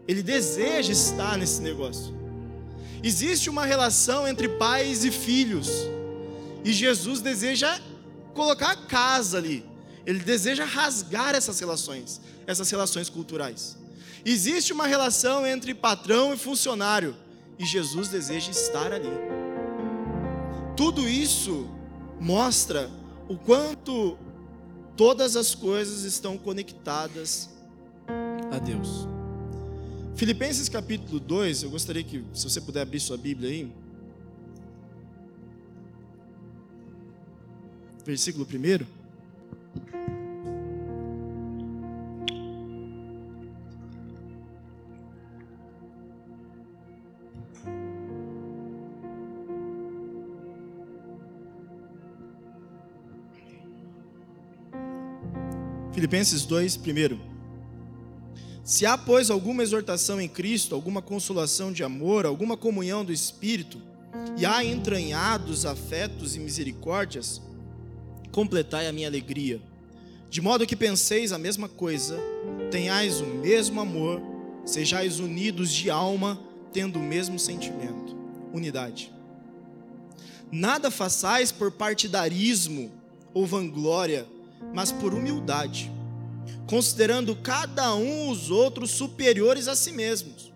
ele 0.07 0.21
deseja 0.21 0.91
estar 0.91 1.35
nesse 1.35 1.61
negócio. 1.63 2.15
Existe 3.03 3.49
uma 3.49 3.65
relação 3.65 4.27
entre 4.27 4.47
pais 4.49 5.03
e 5.03 5.09
filhos, 5.09 5.67
e 6.63 6.71
Jesus 6.71 7.21
deseja 7.21 7.79
colocar 8.35 8.71
a 8.71 8.75
casa 8.75 9.39
ali. 9.39 9.76
Ele 10.07 10.19
deseja 10.19 10.63
rasgar 10.63 11.35
essas 11.35 11.59
relações, 11.59 12.21
essas 12.47 12.71
relações 12.71 13.09
culturais. 13.09 13.77
Existe 14.23 14.71
uma 14.71 14.87
relação 14.87 15.45
entre 15.45 15.73
patrão 15.75 16.33
e 16.33 16.37
funcionário, 16.37 17.13
e 17.59 17.65
Jesus 17.65 18.07
deseja 18.07 18.49
estar 18.49 18.93
ali. 18.93 19.11
Tudo 20.77 21.09
isso 21.09 21.69
mostra 22.21 22.89
o 23.27 23.37
quanto 23.37 24.17
todas 24.95 25.35
as 25.35 25.53
coisas 25.53 26.03
estão 26.03 26.37
conectadas 26.37 27.49
a 28.49 28.59
Deus. 28.59 29.09
Filipenses 30.15 30.69
capítulo 30.69 31.19
2, 31.19 31.63
eu 31.63 31.69
gostaria 31.69 32.03
que, 32.03 32.23
se 32.33 32.49
você 32.49 32.61
puder 32.61 32.83
abrir 32.83 33.01
sua 33.01 33.17
Bíblia 33.17 33.49
aí. 33.49 33.71
Versículo 38.05 38.47
1. 38.49 38.96
Filipenses 55.97 56.45
2, 56.45 56.77
primeiro. 56.77 57.19
Se 58.63 58.85
há, 58.85 58.95
pois, 58.95 59.31
alguma 59.31 59.63
exortação 59.63 60.21
em 60.21 60.27
Cristo, 60.27 60.75
alguma 60.75 61.01
consolação 61.01 61.73
de 61.73 61.83
amor, 61.83 62.23
alguma 62.23 62.55
comunhão 62.55 63.03
do 63.03 63.11
Espírito, 63.11 63.81
e 64.37 64.45
há 64.45 64.63
entranhados 64.63 65.65
afetos 65.65 66.35
e 66.35 66.39
misericórdias, 66.39 67.41
completai 68.37 68.85
a 68.85 68.93
minha 68.93 69.07
alegria, 69.07 69.59
de 70.29 70.41
modo 70.41 70.67
que 70.67 70.75
penseis 70.75 71.31
a 71.31 71.39
mesma 71.39 71.67
coisa, 71.67 72.19
tenhais 72.69 73.19
o 73.19 73.25
mesmo 73.25 73.81
amor, 73.81 74.21
sejais 74.63 75.19
unidos 75.19 75.73
de 75.73 75.89
alma, 75.89 76.39
tendo 76.71 76.99
o 76.99 77.01
mesmo 77.01 77.39
sentimento. 77.39 78.15
Unidade. 78.53 79.11
Nada 80.51 80.91
façais 80.91 81.51
por 81.51 81.71
partidarismo 81.71 82.91
ou 83.33 83.43
vanglória, 83.43 84.27
mas 84.71 84.91
por 84.91 85.15
humildade, 85.15 85.91
considerando 86.67 87.35
cada 87.35 87.95
um 87.95 88.29
os 88.29 88.51
outros 88.51 88.91
superiores 88.91 89.67
a 89.67 89.75
si 89.75 89.91
mesmos. 89.91 90.53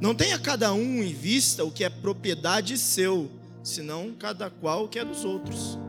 Não 0.00 0.14
tenha 0.14 0.38
cada 0.38 0.72
um 0.72 1.02
em 1.02 1.12
vista 1.12 1.62
o 1.62 1.70
que 1.70 1.84
é 1.84 1.90
propriedade 1.90 2.78
seu, 2.78 3.30
senão 3.62 4.14
cada 4.18 4.48
qual 4.48 4.86
o 4.86 4.88
que 4.88 4.98
é 4.98 5.04
dos 5.04 5.22
outros. 5.22 5.81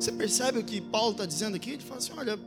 Você 0.00 0.10
percebe 0.10 0.58
o 0.58 0.64
que 0.64 0.80
Paulo 0.80 1.10
está 1.10 1.26
dizendo 1.26 1.56
aqui? 1.56 1.72
Ele 1.72 1.82
fala 1.82 1.98
assim: 1.98 2.12
olha, 2.16 2.38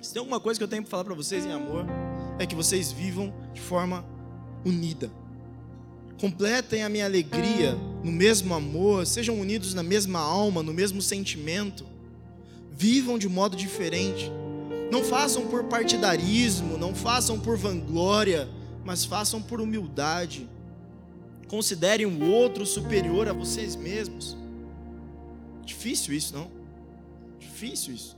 se 0.00 0.12
tem 0.12 0.20
alguma 0.20 0.38
coisa 0.38 0.60
que 0.60 0.62
eu 0.62 0.68
tenho 0.68 0.82
para 0.82 0.90
falar 0.90 1.04
para 1.04 1.14
vocês 1.14 1.44
em 1.44 1.50
amor, 1.50 1.84
é 2.38 2.46
que 2.46 2.54
vocês 2.54 2.92
vivam 2.92 3.34
de 3.52 3.60
forma 3.60 4.04
unida. 4.64 5.10
Completem 6.20 6.84
a 6.84 6.88
minha 6.88 7.04
alegria 7.04 7.76
no 8.04 8.12
mesmo 8.12 8.54
amor, 8.54 9.04
sejam 9.06 9.40
unidos 9.40 9.74
na 9.74 9.82
mesma 9.82 10.20
alma, 10.20 10.62
no 10.62 10.72
mesmo 10.72 11.02
sentimento. 11.02 11.84
Vivam 12.70 13.18
de 13.18 13.28
modo 13.28 13.56
diferente. 13.56 14.30
Não 14.88 15.02
façam 15.02 15.48
por 15.48 15.64
partidarismo, 15.64 16.78
não 16.78 16.94
façam 16.94 17.40
por 17.40 17.56
vanglória, 17.56 18.48
mas 18.84 19.04
façam 19.04 19.42
por 19.42 19.60
humildade. 19.60 20.48
Considerem 21.48 22.06
o 22.06 22.30
outro 22.30 22.64
superior 22.64 23.26
a 23.26 23.32
vocês 23.32 23.74
mesmos. 23.74 24.36
Difícil 25.64 26.14
isso, 26.14 26.32
não? 26.34 26.57
Difícil 27.38 27.94
isso. 27.94 28.16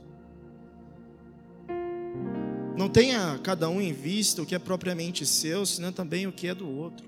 Não 2.77 2.89
tenha 2.89 3.39
cada 3.43 3.69
um 3.69 3.79
em 3.79 3.93
vista 3.93 4.41
o 4.41 4.45
que 4.45 4.55
é 4.55 4.59
propriamente 4.59 5.25
seu, 5.25 5.65
senão 5.65 5.91
também 5.91 6.25
o 6.25 6.31
que 6.31 6.47
é 6.47 6.55
do 6.55 6.67
outro. 6.67 7.05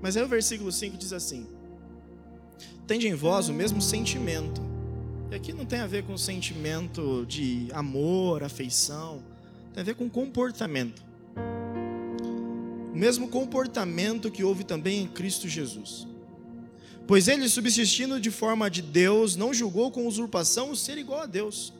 Mas 0.00 0.16
aí 0.16 0.22
o 0.22 0.28
versículo 0.28 0.70
5 0.70 0.96
diz 0.96 1.12
assim: 1.12 1.46
Tende 2.86 3.08
em 3.08 3.14
vós 3.14 3.48
o 3.48 3.52
mesmo 3.52 3.80
sentimento. 3.80 4.60
E 5.30 5.34
aqui 5.34 5.52
não 5.52 5.64
tem 5.64 5.80
a 5.80 5.86
ver 5.86 6.04
com 6.04 6.16
sentimento 6.16 7.24
de 7.26 7.68
amor, 7.72 8.42
afeição, 8.42 9.22
tem 9.72 9.80
a 9.80 9.84
ver 9.84 9.94
com 9.94 10.08
comportamento. 10.08 11.02
O 12.92 12.96
mesmo 12.96 13.28
comportamento 13.28 14.30
que 14.30 14.44
houve 14.44 14.62
também 14.62 15.02
em 15.02 15.08
Cristo 15.08 15.48
Jesus. 15.48 16.06
Pois 17.06 17.28
ele, 17.28 17.48
subsistindo 17.48 18.20
de 18.20 18.30
forma 18.30 18.70
de 18.70 18.80
Deus, 18.80 19.36
não 19.36 19.52
julgou 19.52 19.90
com 19.90 20.06
usurpação 20.06 20.70
o 20.70 20.76
ser 20.76 20.96
igual 20.98 21.20
a 21.20 21.26
Deus 21.26 21.72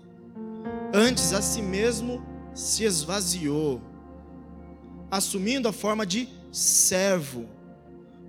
Antes 0.93 1.33
a 1.33 1.43
si 1.43 1.61
mesmo 1.61 2.25
se 2.55 2.85
esvaziou, 2.85 3.83
assumindo 5.11 5.67
a 5.67 5.73
forma 5.73 6.07
de 6.07 6.29
servo, 6.53 7.49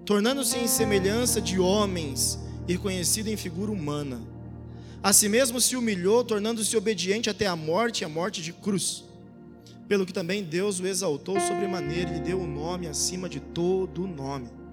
tornando-se 0.03 0.57
em 0.57 0.67
semelhança 0.67 1.39
de 1.39 1.59
homens 1.59 2.39
e 2.67 2.75
conhecido 2.75 3.29
em 3.29 3.37
figura 3.37 3.71
humana. 3.71 4.19
A 5.03 5.13
si 5.13 5.29
mesmo 5.29 5.61
se 5.61 5.75
humilhou, 5.75 6.23
tornando-se 6.23 6.75
obediente 6.75 7.29
até 7.29 7.45
a 7.45 7.55
morte 7.55 8.01
e 8.01 8.05
a 8.05 8.09
morte 8.09 8.41
de 8.41 8.51
cruz. 8.51 9.03
Pelo 9.87 10.03
que 10.03 10.13
também 10.13 10.43
Deus 10.43 10.79
o 10.79 10.87
exaltou 10.87 11.39
sobremaneira 11.39 12.09
e 12.09 12.13
lhe 12.15 12.19
deu 12.19 12.41
o 12.41 12.47
nome 12.47 12.87
acima 12.87 13.29
de 13.29 13.39
todo 13.39 14.07
nome 14.07 14.64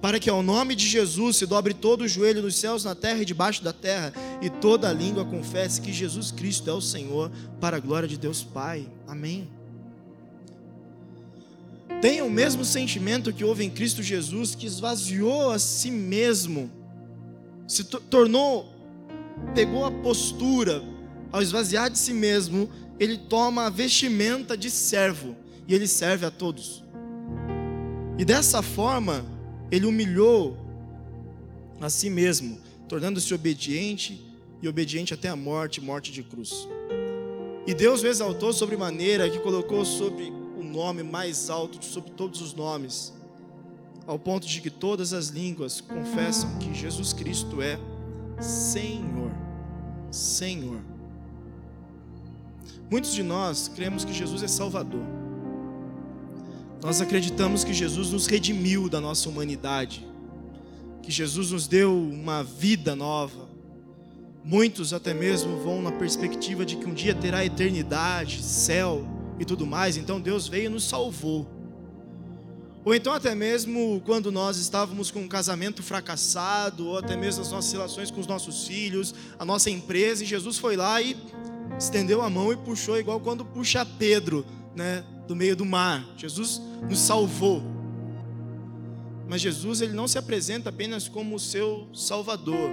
para 0.00 0.20
que 0.20 0.30
ao 0.30 0.42
nome 0.42 0.74
de 0.74 0.86
Jesus 0.86 1.36
se 1.36 1.46
dobre 1.46 1.74
todo 1.74 2.02
o 2.02 2.08
joelho 2.08 2.42
nos 2.42 2.56
céus, 2.56 2.84
na 2.84 2.94
terra 2.94 3.22
e 3.22 3.24
debaixo 3.24 3.62
da 3.62 3.72
terra, 3.72 4.12
e 4.40 4.48
toda 4.48 4.88
a 4.88 4.92
língua 4.92 5.24
confesse 5.24 5.80
que 5.80 5.92
Jesus 5.92 6.30
Cristo 6.30 6.70
é 6.70 6.72
o 6.72 6.80
Senhor, 6.80 7.30
para 7.60 7.76
a 7.76 7.80
glória 7.80 8.08
de 8.08 8.16
Deus 8.16 8.44
Pai. 8.44 8.88
Amém. 9.06 9.48
Tenha 12.00 12.24
o 12.24 12.30
mesmo 12.30 12.64
sentimento 12.64 13.32
que 13.32 13.44
houve 13.44 13.64
em 13.64 13.70
Cristo 13.70 14.02
Jesus, 14.02 14.54
que 14.54 14.66
esvaziou 14.66 15.50
a 15.50 15.58
si 15.58 15.90
mesmo, 15.90 16.70
se 17.66 17.82
tornou, 17.82 18.72
pegou 19.54 19.84
a 19.84 19.90
postura, 19.90 20.82
ao 21.32 21.42
esvaziar 21.42 21.90
de 21.90 21.98
si 21.98 22.12
mesmo, 22.12 22.70
ele 23.00 23.18
toma 23.18 23.66
a 23.66 23.70
vestimenta 23.70 24.56
de 24.56 24.70
servo 24.70 25.36
e 25.66 25.74
ele 25.74 25.86
serve 25.86 26.24
a 26.24 26.30
todos. 26.30 26.84
E 28.16 28.24
dessa 28.24 28.62
forma, 28.62 29.24
ele 29.70 29.86
humilhou 29.86 30.56
a 31.80 31.88
si 31.88 32.10
mesmo, 32.10 32.58
tornando-se 32.88 33.32
obediente 33.34 34.24
e 34.62 34.68
obediente 34.68 35.14
até 35.14 35.28
a 35.28 35.36
morte 35.36 35.80
morte 35.80 36.10
de 36.10 36.22
cruz. 36.22 36.66
E 37.66 37.74
Deus 37.74 38.02
o 38.02 38.06
exaltou 38.06 38.52
sobre 38.52 38.76
maneira 38.76 39.28
que 39.28 39.38
colocou 39.38 39.84
sobre 39.84 40.32
o 40.58 40.64
nome 40.64 41.02
mais 41.02 41.50
alto 41.50 41.84
sobre 41.84 42.10
todos 42.12 42.40
os 42.40 42.54
nomes, 42.54 43.12
ao 44.06 44.18
ponto 44.18 44.46
de 44.46 44.60
que 44.60 44.70
todas 44.70 45.12
as 45.12 45.28
línguas 45.28 45.80
confessam 45.80 46.58
que 46.58 46.72
Jesus 46.74 47.12
Cristo 47.12 47.60
é 47.60 47.78
Senhor. 48.40 49.30
Senhor. 50.10 50.80
Muitos 52.90 53.12
de 53.12 53.22
nós 53.22 53.68
cremos 53.68 54.04
que 54.04 54.14
Jesus 54.14 54.42
é 54.42 54.48
Salvador. 54.48 55.17
Nós 56.80 57.00
acreditamos 57.00 57.64
que 57.64 57.74
Jesus 57.74 58.12
nos 58.12 58.26
redimiu 58.26 58.88
da 58.88 59.00
nossa 59.00 59.28
humanidade, 59.28 60.06
que 61.02 61.10
Jesus 61.10 61.50
nos 61.50 61.66
deu 61.66 61.92
uma 61.92 62.44
vida 62.44 62.94
nova. 62.94 63.48
Muitos 64.44 64.92
até 64.92 65.12
mesmo 65.12 65.58
vão 65.58 65.82
na 65.82 65.90
perspectiva 65.90 66.64
de 66.64 66.76
que 66.76 66.86
um 66.86 66.94
dia 66.94 67.14
terá 67.14 67.44
eternidade, 67.44 68.42
céu 68.42 69.04
e 69.40 69.44
tudo 69.44 69.66
mais, 69.66 69.96
então 69.96 70.20
Deus 70.20 70.46
veio 70.46 70.66
e 70.66 70.68
nos 70.68 70.84
salvou. 70.84 71.48
Ou 72.84 72.94
então, 72.94 73.12
até 73.12 73.34
mesmo 73.34 74.00
quando 74.06 74.30
nós 74.30 74.56
estávamos 74.56 75.10
com 75.10 75.20
um 75.20 75.28
casamento 75.28 75.82
fracassado, 75.82 76.86
ou 76.86 76.98
até 76.98 77.16
mesmo 77.16 77.42
as 77.42 77.50
nossas 77.50 77.72
relações 77.72 78.10
com 78.10 78.20
os 78.20 78.26
nossos 78.26 78.68
filhos, 78.68 79.14
a 79.36 79.44
nossa 79.44 79.68
empresa, 79.68 80.22
e 80.22 80.26
Jesus 80.26 80.58
foi 80.58 80.76
lá 80.76 81.02
e 81.02 81.16
estendeu 81.76 82.22
a 82.22 82.30
mão 82.30 82.52
e 82.52 82.56
puxou, 82.56 82.96
igual 82.96 83.18
quando 83.18 83.44
puxa 83.44 83.84
Pedro, 83.84 84.46
né? 84.76 85.04
Do 85.28 85.36
meio 85.36 85.54
do 85.54 85.64
mar. 85.64 86.04
Jesus 86.16 86.60
nos 86.88 86.98
salvou. 86.98 87.62
Mas 89.28 89.42
Jesus 89.42 89.82
ele 89.82 89.92
não 89.92 90.08
se 90.08 90.18
apresenta 90.18 90.70
apenas 90.70 91.06
como 91.06 91.36
o 91.36 91.38
seu 91.38 91.86
Salvador, 91.94 92.70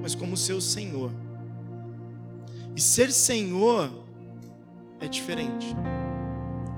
mas 0.00 0.14
como 0.14 0.32
o 0.32 0.36
seu 0.36 0.60
Senhor. 0.60 1.12
E 2.74 2.80
ser 2.80 3.12
Senhor 3.12 3.92
é 4.98 5.06
diferente. 5.06 5.66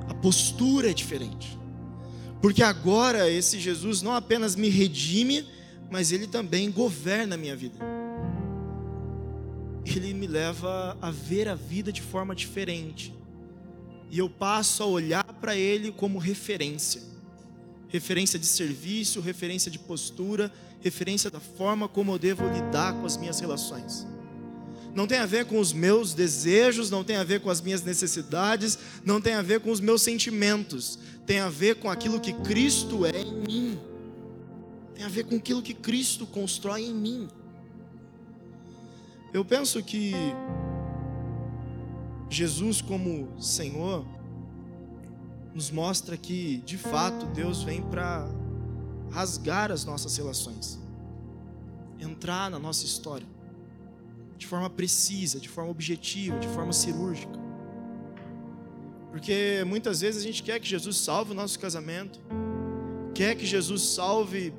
A 0.08 0.14
postura 0.14 0.90
é 0.90 0.92
diferente. 0.92 1.56
Porque 2.42 2.62
agora 2.62 3.30
esse 3.30 3.60
Jesus 3.60 4.02
não 4.02 4.12
apenas 4.12 4.56
me 4.56 4.68
redime, 4.68 5.46
mas 5.88 6.10
ele 6.10 6.26
também 6.26 6.70
governa 6.70 7.36
a 7.36 7.38
minha 7.38 7.54
vida. 7.54 7.78
Ele 9.86 10.12
me 10.12 10.26
leva 10.26 10.98
a 11.00 11.10
ver 11.10 11.46
a 11.48 11.54
vida 11.54 11.92
de 11.92 12.02
forma 12.02 12.34
diferente 12.34 13.14
e 14.10 14.18
eu 14.18 14.28
passo 14.28 14.82
a 14.82 14.86
olhar 14.86 15.24
para 15.24 15.56
Ele 15.56 15.92
como 15.92 16.18
referência 16.18 17.14
referência 17.94 18.40
de 18.40 18.46
serviço, 18.46 19.20
referência 19.20 19.70
de 19.70 19.78
postura, 19.78 20.50
referência 20.80 21.30
da 21.30 21.38
forma 21.38 21.86
como 21.86 22.10
eu 22.10 22.18
devo 22.18 22.44
lidar 22.48 22.92
com 22.94 23.06
as 23.06 23.16
minhas 23.16 23.38
relações. 23.38 24.04
Não 24.92 25.06
tem 25.06 25.18
a 25.18 25.26
ver 25.26 25.44
com 25.44 25.60
os 25.60 25.72
meus 25.72 26.12
desejos, 26.12 26.90
não 26.90 27.04
tem 27.04 27.14
a 27.14 27.22
ver 27.22 27.38
com 27.40 27.50
as 27.50 27.60
minhas 27.60 27.84
necessidades, 27.84 28.76
não 29.04 29.20
tem 29.20 29.34
a 29.34 29.42
ver 29.42 29.60
com 29.60 29.70
os 29.70 29.78
meus 29.78 30.02
sentimentos, 30.02 30.98
tem 31.24 31.38
a 31.38 31.48
ver 31.48 31.76
com 31.76 31.88
aquilo 31.88 32.18
que 32.18 32.32
Cristo 32.32 33.06
é 33.06 33.22
em 33.22 33.32
mim, 33.32 33.78
tem 34.96 35.04
a 35.04 35.08
ver 35.08 35.22
com 35.26 35.36
aquilo 35.36 35.62
que 35.62 35.72
Cristo 35.72 36.26
constrói 36.26 36.82
em 36.82 36.94
mim. 36.94 37.28
Eu 39.32 39.44
penso 39.44 39.80
que 39.84 40.12
Jesus 42.28 42.80
como 42.80 43.40
Senhor 43.40 44.04
nos 45.54 45.70
mostra 45.70 46.16
que, 46.16 46.58
de 46.58 46.76
fato, 46.76 47.26
Deus 47.26 47.62
vem 47.62 47.80
para 47.82 48.28
rasgar 49.10 49.70
as 49.70 49.84
nossas 49.84 50.16
relações, 50.16 50.78
entrar 52.00 52.50
na 52.50 52.58
nossa 52.58 52.84
história 52.84 53.34
de 54.36 54.46
forma 54.46 54.68
precisa, 54.68 55.40
de 55.40 55.48
forma 55.48 55.70
objetiva, 55.70 56.38
de 56.38 56.48
forma 56.48 56.72
cirúrgica. 56.72 57.38
Porque 59.10 59.64
muitas 59.66 60.00
vezes 60.00 60.22
a 60.22 60.26
gente 60.26 60.42
quer 60.42 60.60
que 60.60 60.68
Jesus 60.68 60.98
salve 60.98 61.32
o 61.32 61.34
nosso 61.34 61.58
casamento, 61.58 62.20
quer 63.14 63.36
que 63.36 63.46
Jesus 63.46 63.82
salve 63.82 64.52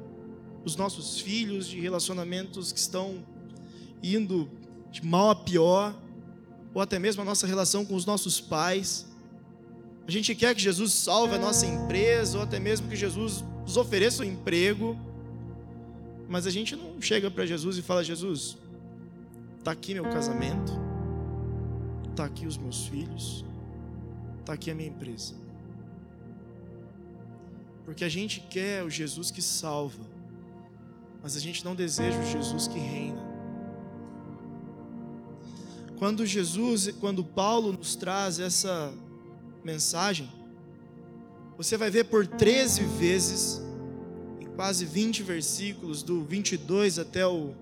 os 0.63 0.75
nossos 0.75 1.19
filhos 1.19 1.67
de 1.67 1.79
relacionamentos 1.79 2.71
que 2.71 2.79
estão 2.79 3.23
indo 4.01 4.49
de 4.91 5.05
mal 5.05 5.29
a 5.29 5.35
pior, 5.35 5.95
ou 6.75 6.81
até 6.81 6.99
mesmo 6.99 7.21
a 7.21 7.25
nossa 7.25 7.47
relação 7.47 7.85
com 7.85 7.95
os 7.95 8.05
nossos 8.05 8.41
pais. 8.41 9.07
A 10.05 10.11
gente 10.11 10.35
quer 10.35 10.53
que 10.53 10.61
Jesus 10.61 10.91
salve 10.91 11.33
a 11.33 11.39
nossa 11.39 11.65
empresa, 11.65 12.37
ou 12.37 12.43
até 12.43 12.59
mesmo 12.59 12.89
que 12.89 12.97
Jesus 12.97 13.45
nos 13.65 13.77
ofereça 13.77 14.21
um 14.21 14.25
emprego. 14.25 14.99
Mas 16.27 16.45
a 16.45 16.51
gente 16.51 16.75
não 16.75 17.01
chega 17.01 17.31
para 17.31 17.45
Jesus 17.45 17.77
e 17.77 17.81
fala: 17.81 18.03
Jesus, 18.03 18.57
está 19.57 19.71
aqui 19.71 19.93
meu 19.93 20.03
casamento, 20.03 20.73
está 22.09 22.25
aqui 22.25 22.45
os 22.45 22.57
meus 22.57 22.87
filhos, 22.87 23.45
está 24.41 24.51
aqui 24.53 24.69
a 24.69 24.75
minha 24.75 24.89
empresa. 24.89 25.33
Porque 27.85 28.03
a 28.03 28.09
gente 28.09 28.41
quer 28.41 28.83
o 28.83 28.89
Jesus 28.89 29.31
que 29.31 29.41
salva, 29.41 30.03
mas 31.23 31.37
a 31.37 31.39
gente 31.39 31.63
não 31.63 31.73
deseja 31.73 32.19
o 32.19 32.25
Jesus 32.25 32.67
que 32.67 32.79
reina. 32.79 33.34
Quando 35.97 36.25
Jesus, 36.25 36.93
quando 36.99 37.23
Paulo 37.23 37.71
nos 37.71 37.95
traz 37.95 38.39
essa 38.39 38.93
mensagem, 39.63 40.29
você 41.57 41.77
vai 41.77 41.89
ver 41.89 42.05
por 42.05 42.27
13 42.27 42.83
vezes, 42.99 43.61
em 44.41 44.45
quase 44.47 44.85
20 44.85 45.23
versículos, 45.23 46.03
do 46.03 46.23
22 46.23 46.99
até 46.99 47.25
o, 47.25 47.53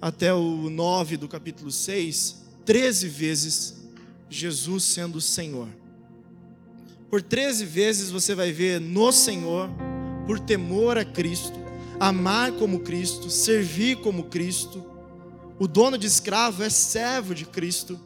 até 0.00 0.32
o 0.32 0.70
9 0.70 1.18
do 1.18 1.28
capítulo 1.28 1.70
6, 1.70 2.42
13 2.64 3.08
vezes 3.08 3.74
Jesus 4.30 4.84
sendo 4.84 5.20
Senhor. 5.20 5.68
Por 7.10 7.20
13 7.20 7.64
vezes 7.66 8.10
você 8.10 8.34
vai 8.34 8.52
ver 8.52 8.80
no 8.80 9.12
Senhor, 9.12 9.68
por 10.26 10.40
temor 10.40 10.96
a 10.96 11.04
Cristo, 11.04 11.58
amar 12.00 12.52
como 12.52 12.80
Cristo, 12.80 13.30
servir 13.30 13.96
como 13.98 14.24
Cristo. 14.24 14.95
O 15.58 15.66
dono 15.66 15.96
de 15.96 16.06
escravo 16.06 16.62
é 16.62 16.70
servo 16.70 17.34
de 17.34 17.46
Cristo. 17.46 17.98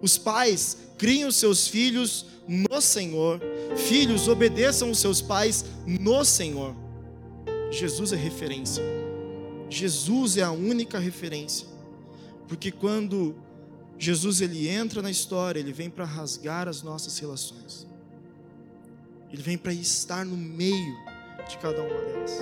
Os 0.00 0.16
pais 0.16 0.76
criem 0.96 1.24
os 1.24 1.36
seus 1.36 1.66
filhos 1.66 2.26
no 2.46 2.80
Senhor. 2.80 3.40
Filhos, 3.76 4.28
obedeçam 4.28 4.90
os 4.90 4.98
seus 4.98 5.20
pais 5.20 5.64
no 5.86 6.24
Senhor. 6.24 6.74
Jesus 7.70 8.12
é 8.12 8.16
referência. 8.16 8.84
Jesus 9.68 10.36
é 10.36 10.42
a 10.42 10.52
única 10.52 10.98
referência. 10.98 11.66
Porque 12.46 12.70
quando 12.70 13.34
Jesus 13.98 14.40
ele 14.40 14.68
entra 14.68 15.02
na 15.02 15.10
história, 15.10 15.58
ele 15.58 15.72
vem 15.72 15.90
para 15.90 16.04
rasgar 16.04 16.68
as 16.68 16.82
nossas 16.82 17.18
relações. 17.18 17.86
Ele 19.32 19.42
vem 19.42 19.58
para 19.58 19.72
estar 19.72 20.24
no 20.24 20.36
meio 20.36 20.94
de 21.48 21.58
cada 21.58 21.82
uma 21.82 22.00
delas. 22.02 22.38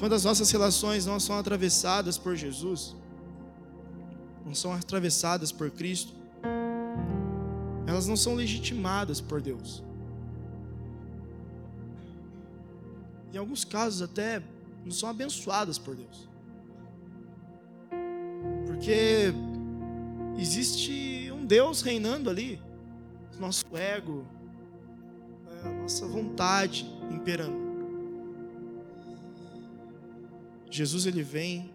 Quando 0.00 0.14
as 0.14 0.24
nossas 0.24 0.50
relações 0.50 1.04
não 1.04 1.20
são 1.20 1.38
atravessadas 1.38 2.16
por 2.16 2.34
Jesus, 2.34 2.96
não 4.46 4.54
são 4.54 4.72
atravessadas 4.72 5.52
por 5.52 5.70
Cristo, 5.70 6.14
elas 7.86 8.06
não 8.06 8.16
são 8.16 8.34
legitimadas 8.34 9.20
por 9.20 9.42
Deus. 9.42 9.84
Em 13.30 13.36
alguns 13.36 13.62
casos, 13.62 14.00
até 14.00 14.42
não 14.86 14.90
são 14.90 15.06
abençoadas 15.06 15.76
por 15.76 15.94
Deus. 15.94 16.26
Porque 18.66 19.34
existe 20.38 21.30
um 21.30 21.44
Deus 21.44 21.82
reinando 21.82 22.30
ali, 22.30 22.58
nosso 23.38 23.66
ego, 23.76 24.26
a 25.62 25.68
nossa 25.82 26.06
vontade 26.06 26.86
imperando. 27.10 27.69
Jesus 30.70 31.06
ele 31.06 31.22
vem 31.22 31.70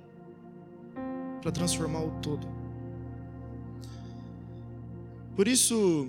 para 1.41 1.51
transformar 1.51 2.01
o 2.03 2.11
todo. 2.21 2.47
Por 5.35 5.47
isso, 5.47 6.07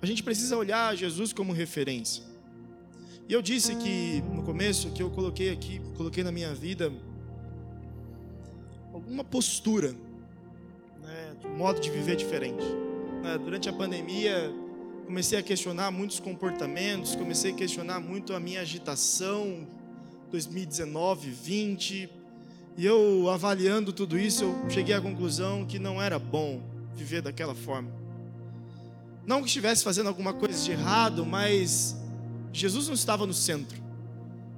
a 0.00 0.06
gente 0.06 0.22
precisa 0.22 0.56
olhar 0.56 0.96
Jesus 0.96 1.32
como 1.32 1.52
referência. 1.52 2.22
E 3.28 3.32
eu 3.32 3.42
disse 3.42 3.74
que 3.76 4.22
no 4.32 4.42
começo 4.42 4.90
que 4.90 5.02
eu 5.02 5.10
coloquei 5.10 5.50
aqui, 5.50 5.80
coloquei 5.96 6.22
na 6.22 6.30
minha 6.30 6.54
vida 6.54 6.92
alguma 8.92 9.24
postura, 9.24 9.92
né, 11.02 11.36
um 11.44 11.56
modo 11.56 11.80
de 11.80 11.90
viver 11.90 12.16
diferente. 12.16 12.64
Né, 13.22 13.38
durante 13.38 13.68
a 13.68 13.72
pandemia, 13.72 14.52
comecei 15.06 15.38
a 15.38 15.42
questionar 15.42 15.90
muitos 15.90 16.20
comportamentos, 16.20 17.16
comecei 17.16 17.52
a 17.52 17.54
questionar 17.54 18.00
muito 18.00 18.32
a 18.32 18.40
minha 18.40 18.60
agitação, 18.60 19.66
2019, 20.32 21.30
20. 21.30 22.10
E 22.78 22.86
eu 22.86 23.28
avaliando 23.28 23.92
tudo 23.92 24.18
isso, 24.18 24.44
eu 24.44 24.70
cheguei 24.70 24.94
à 24.94 25.00
conclusão 25.00 25.66
que 25.66 25.78
não 25.78 26.00
era 26.00 26.18
bom 26.18 26.62
viver 26.94 27.20
daquela 27.20 27.54
forma. 27.54 27.90
Não 29.26 29.40
que 29.40 29.46
estivesse 29.46 29.84
fazendo 29.84 30.08
alguma 30.08 30.32
coisa 30.32 30.64
de 30.64 30.72
errado, 30.72 31.24
mas 31.26 31.94
Jesus 32.50 32.88
não 32.88 32.94
estava 32.94 33.26
no 33.26 33.34
centro. 33.34 33.80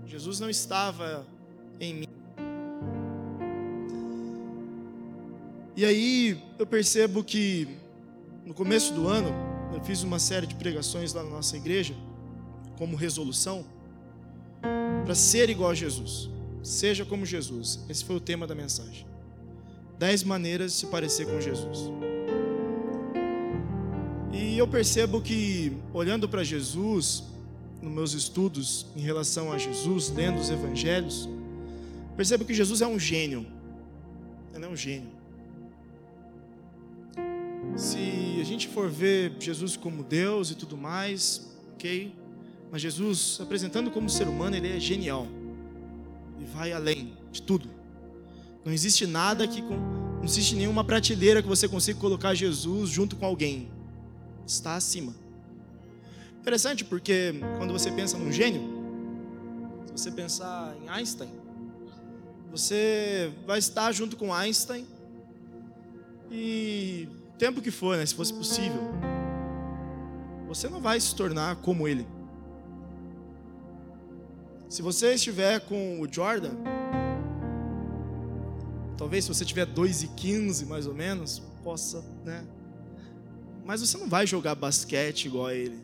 Jesus 0.06 0.38
não 0.38 0.48
estava 0.48 1.26
em 1.80 1.94
mim. 1.94 2.06
E 5.76 5.84
aí 5.84 6.40
eu 6.56 6.66
percebo 6.66 7.24
que 7.24 7.66
no 8.46 8.54
começo 8.54 8.94
do 8.94 9.08
ano 9.08 9.28
eu 9.74 9.82
fiz 9.82 10.04
uma 10.04 10.20
série 10.20 10.46
de 10.46 10.54
pregações 10.54 11.12
lá 11.12 11.24
na 11.24 11.30
nossa 11.30 11.56
igreja 11.56 11.96
como 12.78 12.96
resolução 12.96 13.66
para 15.04 15.14
ser 15.14 15.50
igual 15.50 15.70
a 15.70 15.74
Jesus. 15.74 16.30
Seja 16.62 17.04
como 17.04 17.26
Jesus. 17.26 17.80
Esse 17.88 18.04
foi 18.04 18.16
o 18.16 18.20
tema 18.20 18.46
da 18.46 18.54
mensagem. 18.54 19.06
Dez 19.98 20.24
maneiras 20.24 20.72
de 20.72 20.78
se 20.78 20.86
parecer 20.86 21.26
com 21.26 21.40
Jesus. 21.40 21.90
E 24.32 24.58
eu 24.58 24.66
percebo 24.66 25.20
que, 25.20 25.72
olhando 25.92 26.28
para 26.28 26.42
Jesus, 26.42 27.22
nos 27.80 27.92
meus 27.92 28.12
estudos 28.14 28.86
em 28.96 29.00
relação 29.00 29.52
a 29.52 29.58
Jesus, 29.58 30.10
lendo 30.10 30.40
os 30.40 30.50
evangelhos, 30.50 31.28
percebo 32.16 32.44
que 32.44 32.54
Jesus 32.54 32.80
é 32.80 32.86
um 32.86 32.98
gênio. 32.98 33.46
Ele 34.54 34.64
é 34.64 34.68
um 34.68 34.76
gênio. 34.76 35.10
Se 37.76 38.38
a 38.40 38.44
gente 38.44 38.68
for 38.68 38.88
ver 38.88 39.34
Jesus 39.38 39.76
como 39.76 40.02
Deus 40.02 40.50
e 40.50 40.54
tudo 40.54 40.76
mais, 40.76 41.52
ok? 41.74 42.12
Mas 42.74 42.82
Jesus, 42.82 43.38
apresentando 43.40 43.88
como 43.88 44.10
ser 44.10 44.26
humano, 44.26 44.56
ele 44.56 44.76
é 44.76 44.80
genial. 44.80 45.28
Ele 46.36 46.46
vai 46.52 46.72
além 46.72 47.16
de 47.30 47.40
tudo. 47.40 47.70
Não 48.64 48.72
existe 48.72 49.06
nada 49.06 49.46
que. 49.46 49.62
Não 49.62 50.24
existe 50.24 50.56
nenhuma 50.56 50.82
prateleira 50.82 51.40
que 51.40 51.46
você 51.46 51.68
consiga 51.68 52.00
colocar 52.00 52.34
Jesus 52.34 52.90
junto 52.90 53.14
com 53.14 53.24
alguém. 53.24 53.70
Está 54.44 54.74
acima. 54.74 55.14
Interessante 56.40 56.84
porque 56.84 57.34
quando 57.58 57.72
você 57.72 57.92
pensa 57.92 58.18
num 58.18 58.32
gênio, 58.32 58.62
se 59.86 59.92
você 59.92 60.10
pensar 60.10 60.74
em 60.82 60.88
Einstein, 60.88 61.30
você 62.50 63.32
vai 63.46 63.60
estar 63.60 63.92
junto 63.92 64.16
com 64.16 64.34
Einstein 64.34 64.84
e 66.28 67.06
tempo 67.38 67.62
que 67.62 67.70
for, 67.70 67.96
né, 67.96 68.04
se 68.04 68.16
fosse 68.16 68.34
possível, 68.34 68.82
você 70.48 70.68
não 70.68 70.80
vai 70.80 70.98
se 70.98 71.14
tornar 71.14 71.54
como 71.54 71.86
ele. 71.86 72.04
Se 74.74 74.82
você 74.82 75.14
estiver 75.14 75.60
com 75.60 76.00
o 76.00 76.12
Jordan, 76.12 76.50
talvez 78.98 79.22
se 79.22 79.32
você 79.32 79.44
tiver 79.44 79.66
2 79.66 80.02
e 80.02 80.08
15 80.08 80.66
mais 80.66 80.88
ou 80.88 80.92
menos, 80.92 81.40
possa, 81.62 82.04
né? 82.24 82.44
Mas 83.64 83.82
você 83.82 83.96
não 83.96 84.08
vai 84.08 84.26
jogar 84.26 84.56
basquete 84.56 85.26
igual 85.26 85.46
a 85.46 85.54
ele. 85.54 85.78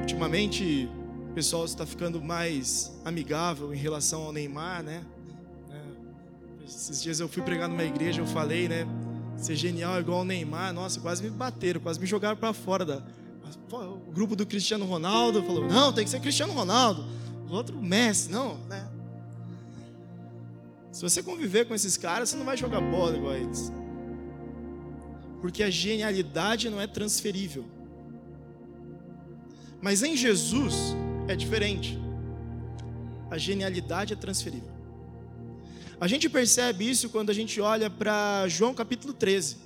Ultimamente, 0.00 0.88
o 1.28 1.34
pessoal 1.34 1.66
está 1.66 1.84
ficando 1.84 2.22
mais 2.22 2.98
amigável 3.04 3.74
em 3.74 3.76
relação 3.76 4.22
ao 4.22 4.32
Neymar, 4.32 4.82
né? 4.82 5.04
É. 5.70 6.64
Esses 6.66 7.02
dias 7.02 7.20
eu 7.20 7.28
fui 7.28 7.42
pregar 7.42 7.68
numa 7.68 7.84
igreja, 7.84 8.22
eu 8.22 8.26
falei, 8.26 8.66
né? 8.66 8.86
Ser 9.36 9.56
genial 9.56 10.00
igual 10.00 10.20
ao 10.20 10.24
Neymar, 10.24 10.72
nossa, 10.72 11.00
quase 11.00 11.22
me 11.22 11.28
bateram, 11.28 11.82
quase 11.82 12.00
me 12.00 12.06
jogaram 12.06 12.34
para 12.38 12.54
fora 12.54 12.82
da, 12.82 13.02
o 13.72 14.12
grupo 14.12 14.36
do 14.36 14.46
Cristiano 14.46 14.84
Ronaldo 14.84 15.42
falou: 15.42 15.66
não, 15.66 15.92
tem 15.92 16.04
que 16.04 16.10
ser 16.10 16.20
Cristiano 16.20 16.52
Ronaldo. 16.52 17.04
O 17.48 17.52
outro, 17.52 17.80
Messi, 17.80 18.30
não, 18.30 18.58
né? 18.68 18.88
Se 20.90 21.02
você 21.02 21.22
conviver 21.22 21.66
com 21.66 21.74
esses 21.74 21.96
caras, 21.96 22.30
você 22.30 22.36
não 22.36 22.44
vai 22.44 22.56
jogar 22.56 22.80
bola 22.80 23.16
igual 23.16 23.32
a 23.32 23.38
eles. 23.38 23.70
Porque 25.40 25.62
a 25.62 25.70
genialidade 25.70 26.70
não 26.70 26.80
é 26.80 26.86
transferível. 26.86 27.64
Mas 29.80 30.02
em 30.02 30.16
Jesus 30.16 30.96
é 31.28 31.36
diferente. 31.36 31.98
A 33.30 33.36
genialidade 33.36 34.12
é 34.12 34.16
transferível. 34.16 34.70
A 36.00 36.06
gente 36.08 36.28
percebe 36.28 36.88
isso 36.88 37.08
quando 37.08 37.30
a 37.30 37.34
gente 37.34 37.60
olha 37.60 37.88
para 37.88 38.46
João 38.48 38.74
capítulo 38.74 39.12
13. 39.12 39.56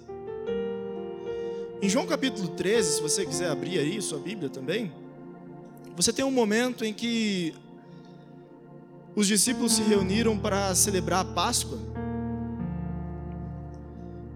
Em 1.82 1.88
João 1.88 2.06
capítulo 2.06 2.46
13, 2.48 2.96
se 2.96 3.00
você 3.00 3.24
quiser 3.24 3.48
abrir 3.48 3.78
aí 3.78 4.02
sua 4.02 4.18
Bíblia 4.18 4.50
também, 4.50 4.92
você 5.96 6.12
tem 6.12 6.22
um 6.22 6.30
momento 6.30 6.84
em 6.84 6.92
que 6.92 7.54
os 9.16 9.26
discípulos 9.26 9.72
se 9.72 9.82
reuniram 9.82 10.38
para 10.38 10.74
celebrar 10.74 11.20
a 11.20 11.24
Páscoa. 11.24 11.78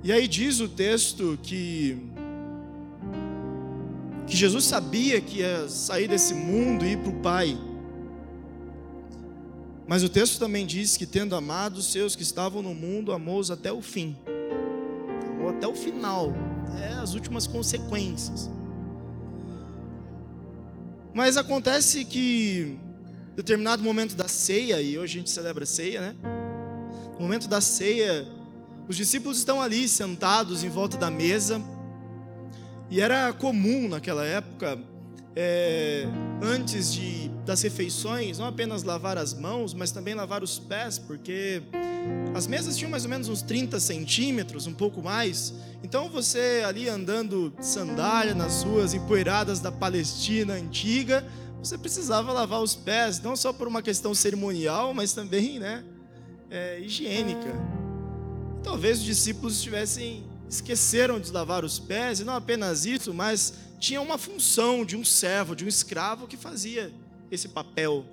E 0.03 0.11
aí 0.11 0.27
diz 0.27 0.61
o 0.61 0.69
texto 0.69 1.39
que 1.43 1.99
que 4.27 4.35
Jesus 4.35 4.65
sabia 4.65 5.21
que 5.21 5.41
ia 5.41 5.69
sair 5.69 6.09
desse 6.09 6.33
mundo 6.33 6.83
e 6.83 6.93
ir 6.93 6.99
para 6.99 7.11
o 7.11 7.21
Pai. 7.21 7.59
Mas 9.87 10.03
o 10.03 10.09
texto 10.09 10.39
também 10.39 10.65
diz 10.65 10.97
que 10.97 11.05
tendo 11.05 11.37
amado 11.37 11.77
os 11.77 11.93
seus 11.93 12.17
que 12.17 12.23
estavam 12.23 12.63
no 12.63 12.75
mundo, 12.75 13.13
amou-os 13.13 13.51
até 13.51 13.71
o 13.71 13.83
fim. 13.83 14.17
Amou 15.37 15.51
até 15.51 15.69
o 15.69 15.75
final 15.75 16.33
é, 16.81 16.95
as 16.95 17.15
últimas 17.15 17.47
consequências. 17.47 18.51
Mas 21.13 21.37
acontece 21.37 22.05
que, 22.05 22.77
em 23.33 23.37
determinado 23.37 23.83
momento 23.83 24.15
da 24.17 24.29
ceia, 24.29 24.81
e 24.81 24.99
hoje 24.99 25.17
a 25.17 25.21
gente 25.21 25.31
celebra 25.31 25.65
a 25.65 25.67
ceia, 25.67 26.01
né? 26.01 26.17
no 27.15 27.21
momento 27.21 27.47
da 27.47 27.61
ceia, 27.61 28.27
os 28.89 28.97
discípulos 28.97 29.39
estão 29.39 29.63
ali 29.63 29.89
sentados 29.89 30.65
em 30.65 30.69
volta 30.69 30.97
da 30.97 31.11
mesa, 31.11 31.63
e 32.91 33.01
era 33.01 33.33
comum 33.33 33.89
naquela 33.89 34.25
época, 34.25 34.79
é, 35.37 36.07
antes 36.43 36.93
de, 36.93 37.29
das 37.45 37.63
refeições, 37.63 38.39
não 38.39 38.47
apenas 38.47 38.83
lavar 38.83 39.19
as 39.19 39.35
mãos, 39.35 39.75
mas 39.75 39.91
também 39.91 40.15
lavar 40.15 40.43
os 40.43 40.59
pés, 40.59 40.99
porque 40.99 41.63
as 42.35 42.47
mesas 42.47 42.77
tinham 42.77 42.91
mais 42.91 43.05
ou 43.05 43.11
menos 43.11 43.29
uns 43.29 43.43
30 43.43 43.81
centímetros, 43.81 44.67
um 44.67 44.75
pouco 44.75 45.03
mais. 45.03 45.55
Então 45.83 46.09
você 46.09 46.63
ali 46.67 46.89
andando 46.89 47.53
de 47.59 47.67
sandália 47.67 48.35
nas 48.35 48.63
ruas 48.63 48.95
empoeiradas 48.95 49.61
da 49.61 49.73
Palestina 49.73 50.55
antiga, 50.55 51.25
você 51.59 51.79
precisava 51.79 52.33
lavar 52.33 52.63
os 52.63 52.75
pés, 52.75 53.21
não 53.21 53.35
só 53.35 53.53
por 53.53 53.67
uma 53.67 53.83
questão 53.83 54.15
cerimonial, 54.15 54.93
mas 54.93 55.15
também, 55.15 55.59
né, 55.59 55.83
é, 56.51 56.79
higiênica. 56.81 57.53
Talvez 58.63 58.99
os 58.99 59.05
discípulos 59.05 59.55
estivessem 59.57 60.25
esqueceram 60.49 61.19
de 61.19 61.33
lavar 61.33 61.65
os 61.65 61.79
pés 61.79 62.21
e 62.21 62.25
não 62.25 62.35
apenas 62.35 62.85
isso, 62.85 63.13
mas 63.13 63.55
tinha 63.79 64.01
uma 64.01 64.19
função 64.19 64.85
de 64.85 64.97
um 64.97 65.05
servo, 65.05 65.55
de 65.55 65.65
um 65.65 65.69
escravo 65.69 66.27
que 66.27 66.37
fazia 66.37 66.93
esse 67.31 67.49
papel. 67.49 68.05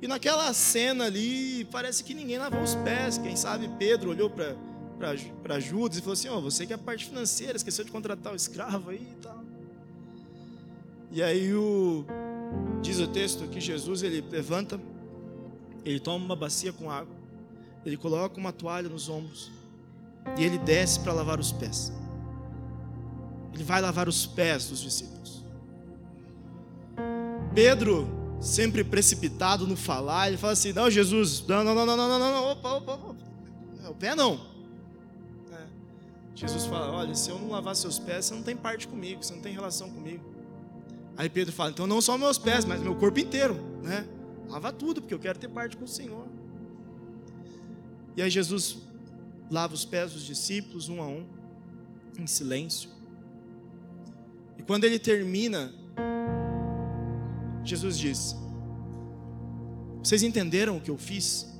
E 0.00 0.08
naquela 0.08 0.52
cena 0.52 1.04
ali, 1.04 1.64
parece 1.70 2.02
que 2.02 2.12
ninguém 2.12 2.38
lavou 2.38 2.60
os 2.60 2.74
pés. 2.74 3.18
Quem 3.18 3.36
sabe 3.36 3.70
Pedro 3.78 4.10
olhou 4.10 4.28
para 4.30 5.60
Judas 5.60 5.98
e 5.98 6.00
falou 6.00 6.14
assim: 6.14 6.28
Ó, 6.28 6.38
oh, 6.38 6.40
você 6.40 6.66
que 6.66 6.72
é 6.72 6.76
a 6.76 6.78
parte 6.78 7.06
financeira, 7.06 7.56
esqueceu 7.56 7.84
de 7.84 7.90
contratar 7.90 8.32
o 8.32 8.36
escravo 8.36 8.90
aí 8.90 9.08
e 9.12 9.22
tal. 9.22 9.44
E 11.12 11.22
aí 11.22 11.54
o, 11.54 12.04
diz 12.80 12.98
o 12.98 13.06
texto 13.06 13.46
que 13.48 13.60
Jesus 13.60 14.02
ele 14.02 14.24
levanta, 14.30 14.80
ele 15.84 16.00
toma 16.00 16.24
uma 16.24 16.36
bacia 16.36 16.72
com 16.72 16.90
água, 16.90 17.14
ele 17.84 17.96
coloca 17.96 18.40
uma 18.40 18.52
toalha 18.52 18.88
nos 18.88 19.08
ombros 19.08 19.52
e 20.38 20.44
ele 20.44 20.58
desce 20.58 20.98
para 21.00 21.12
lavar 21.12 21.38
os 21.38 21.52
pés. 21.52 21.92
Ele 23.52 23.64
vai 23.64 23.80
lavar 23.80 24.08
os 24.08 24.26
pés 24.26 24.68
dos 24.68 24.80
discípulos. 24.80 25.44
Pedro, 27.54 28.08
sempre 28.40 28.82
precipitado 28.82 29.66
no 29.66 29.76
falar, 29.76 30.28
ele 30.28 30.36
fala 30.36 30.54
assim: 30.54 30.72
Não, 30.72 30.90
Jesus, 30.90 31.44
não, 31.46 31.62
não, 31.62 31.74
não, 31.74 31.86
não, 31.86 31.96
não, 31.96 32.18
não, 32.18 32.18
não, 32.18 32.44
opa, 32.52 32.72
opa, 32.74 32.94
opa. 32.94 33.16
O 33.88 33.94
pé 33.94 34.14
não. 34.14 34.40
É. 35.52 35.66
Jesus 36.34 36.64
fala: 36.64 36.90
Olha, 36.92 37.14
se 37.14 37.30
eu 37.30 37.38
não 37.38 37.50
lavar 37.50 37.76
seus 37.76 37.98
pés, 37.98 38.26
você 38.26 38.34
não 38.34 38.42
tem 38.42 38.56
parte 38.56 38.88
comigo, 38.88 39.22
você 39.22 39.34
não 39.34 39.42
tem 39.42 39.52
relação 39.52 39.90
comigo. 39.90 40.24
Aí 41.16 41.28
Pedro 41.28 41.52
fala: 41.52 41.70
Então 41.70 41.86
não 41.86 42.00
só 42.00 42.16
meus 42.16 42.38
pés, 42.38 42.64
mas 42.64 42.80
meu 42.80 42.94
corpo 42.94 43.18
inteiro, 43.20 43.54
né? 43.82 44.06
Lava 44.48 44.72
tudo, 44.72 45.00
porque 45.00 45.14
eu 45.14 45.18
quero 45.18 45.38
ter 45.38 45.48
parte 45.48 45.76
com 45.76 45.84
o 45.84 45.88
Senhor. 45.88 46.26
E 48.16 48.22
aí 48.22 48.30
Jesus 48.30 48.78
lava 49.50 49.74
os 49.74 49.84
pés 49.84 50.12
dos 50.12 50.24
discípulos 50.24 50.88
um 50.88 51.02
a 51.02 51.06
um, 51.06 51.26
em 52.18 52.26
silêncio. 52.26 52.90
E 54.58 54.62
quando 54.62 54.84
ele 54.84 54.98
termina, 54.98 55.72
Jesus 57.64 57.98
diz: 57.98 58.36
Vocês 60.02 60.22
entenderam 60.22 60.76
o 60.76 60.80
que 60.80 60.90
eu 60.90 60.98
fiz? 60.98 61.52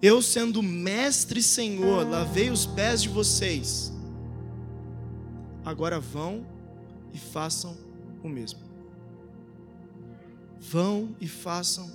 Eu, 0.00 0.22
sendo 0.22 0.62
mestre 0.62 1.40
e 1.40 1.42
senhor, 1.42 2.08
lavei 2.08 2.50
os 2.50 2.66
pés 2.66 3.02
de 3.02 3.08
vocês. 3.08 3.92
Agora 5.64 5.98
vão 5.98 6.46
e 7.12 7.18
façam 7.18 7.76
o 8.22 8.28
mesmo. 8.28 8.60
Vão 10.60 11.16
e 11.20 11.26
façam 11.26 11.90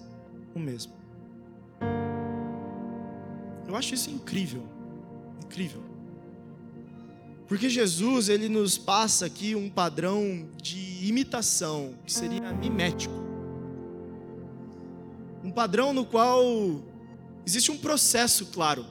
o 0.54 0.60
mesmo. 0.60 0.94
Eu 3.68 3.76
acho 3.76 3.94
isso 3.94 4.10
incrível. 4.10 4.68
Incrível. 5.46 5.93
Porque 7.54 7.70
Jesus, 7.70 8.30
ele 8.30 8.50
nos 8.50 8.80
passa 8.80 9.28
aqui 9.28 9.54
um 9.54 9.70
padrão 9.70 10.50
de 10.60 11.06
imitação, 11.08 11.94
que 12.04 12.12
seria 12.12 12.52
mimético. 12.52 13.14
Um 15.44 15.52
padrão 15.52 15.94
no 15.94 16.04
qual 16.04 16.44
existe 17.46 17.70
um 17.70 17.78
processo 17.78 18.48
claro. 18.48 18.84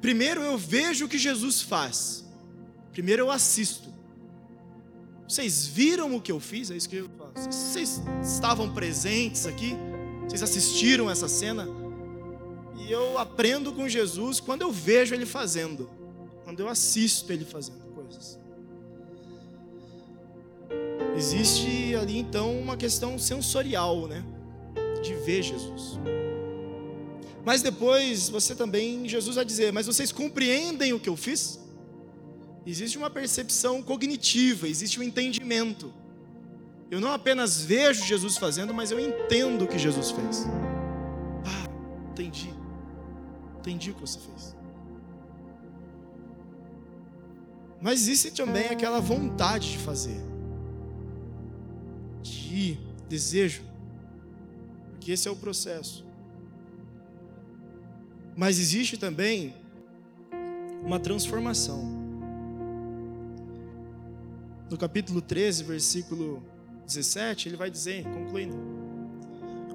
Primeiro 0.00 0.40
eu 0.40 0.58
vejo 0.58 1.04
o 1.04 1.08
que 1.08 1.18
Jesus 1.18 1.62
faz. 1.62 2.24
Primeiro 2.90 3.22
eu 3.22 3.30
assisto. 3.30 3.94
Vocês 5.28 5.68
viram 5.68 6.16
o 6.16 6.20
que 6.20 6.32
eu 6.32 6.40
fiz? 6.40 6.68
É 6.68 6.76
isso 6.76 6.88
que 6.88 6.96
eu 6.96 7.10
falo. 7.16 7.32
Vocês 7.36 8.02
estavam 8.24 8.74
presentes 8.74 9.46
aqui? 9.46 9.76
Vocês 10.24 10.42
assistiram 10.42 11.08
essa 11.08 11.28
cena? 11.28 11.68
E 12.76 12.90
eu 12.90 13.18
aprendo 13.18 13.72
com 13.72 13.88
Jesus 13.88 14.40
quando 14.40 14.62
eu 14.62 14.72
vejo 14.72 15.14
Ele 15.14 15.26
fazendo, 15.26 15.88
quando 16.48 16.60
eu 16.60 16.68
assisto 16.70 17.30
Ele 17.30 17.44
fazendo 17.44 17.84
coisas. 17.94 18.38
Existe 21.14 21.94
ali 21.94 22.16
então 22.16 22.58
uma 22.58 22.74
questão 22.74 23.18
sensorial, 23.18 24.06
né? 24.06 24.24
De 25.02 25.12
ver 25.12 25.42
Jesus. 25.42 26.00
Mas 27.44 27.60
depois 27.60 28.30
você 28.30 28.54
também, 28.54 29.06
Jesus 29.06 29.36
vai 29.36 29.44
dizer: 29.44 29.74
Mas 29.74 29.84
vocês 29.84 30.10
compreendem 30.10 30.94
o 30.94 30.98
que 30.98 31.10
eu 31.10 31.16
fiz? 31.16 31.60
Existe 32.64 32.96
uma 32.96 33.10
percepção 33.10 33.82
cognitiva, 33.82 34.66
existe 34.66 34.98
um 34.98 35.02
entendimento. 35.02 35.92
Eu 36.90 36.98
não 36.98 37.12
apenas 37.12 37.60
vejo 37.60 38.06
Jesus 38.06 38.38
fazendo, 38.38 38.72
mas 38.72 38.90
eu 38.90 38.98
entendo 38.98 39.66
o 39.66 39.68
que 39.68 39.78
Jesus 39.78 40.12
fez. 40.12 40.46
Ah, 41.44 41.68
entendi 42.10 42.54
entendi 43.58 43.90
o 43.90 43.94
que 43.94 44.00
você 44.00 44.18
fez. 44.18 44.57
Mas 47.80 48.00
existe 48.00 48.30
também 48.32 48.66
aquela 48.66 49.00
vontade 49.00 49.72
de 49.72 49.78
fazer, 49.78 50.20
de 52.22 52.54
ir, 52.54 52.80
desejo, 53.08 53.62
porque 54.90 55.12
esse 55.12 55.28
é 55.28 55.30
o 55.30 55.36
processo. 55.36 56.04
Mas 58.36 58.58
existe 58.58 58.96
também 58.96 59.54
uma 60.84 60.98
transformação. 60.98 61.96
No 64.70 64.76
capítulo 64.76 65.22
13, 65.22 65.64
versículo 65.64 66.42
17, 66.84 67.48
ele 67.48 67.56
vai 67.56 67.70
dizer, 67.70 68.04
concluindo: 68.04 68.56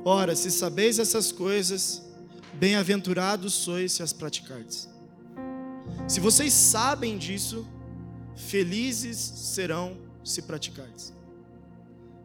Ora, 0.06 0.36
se 0.36 0.52
sabeis 0.52 1.00
essas 1.00 1.32
coisas, 1.32 2.04
Bem-aventurados 2.54 3.54
sois 3.54 3.94
se 3.94 4.04
as 4.04 4.14
praticardes. 4.14 4.88
Se 6.08 6.20
vocês 6.20 6.54
sabem 6.54 7.18
disso, 7.18 7.68
felizes 8.36 9.18
serão 9.18 9.98
se 10.24 10.42
praticardes. 10.42 11.14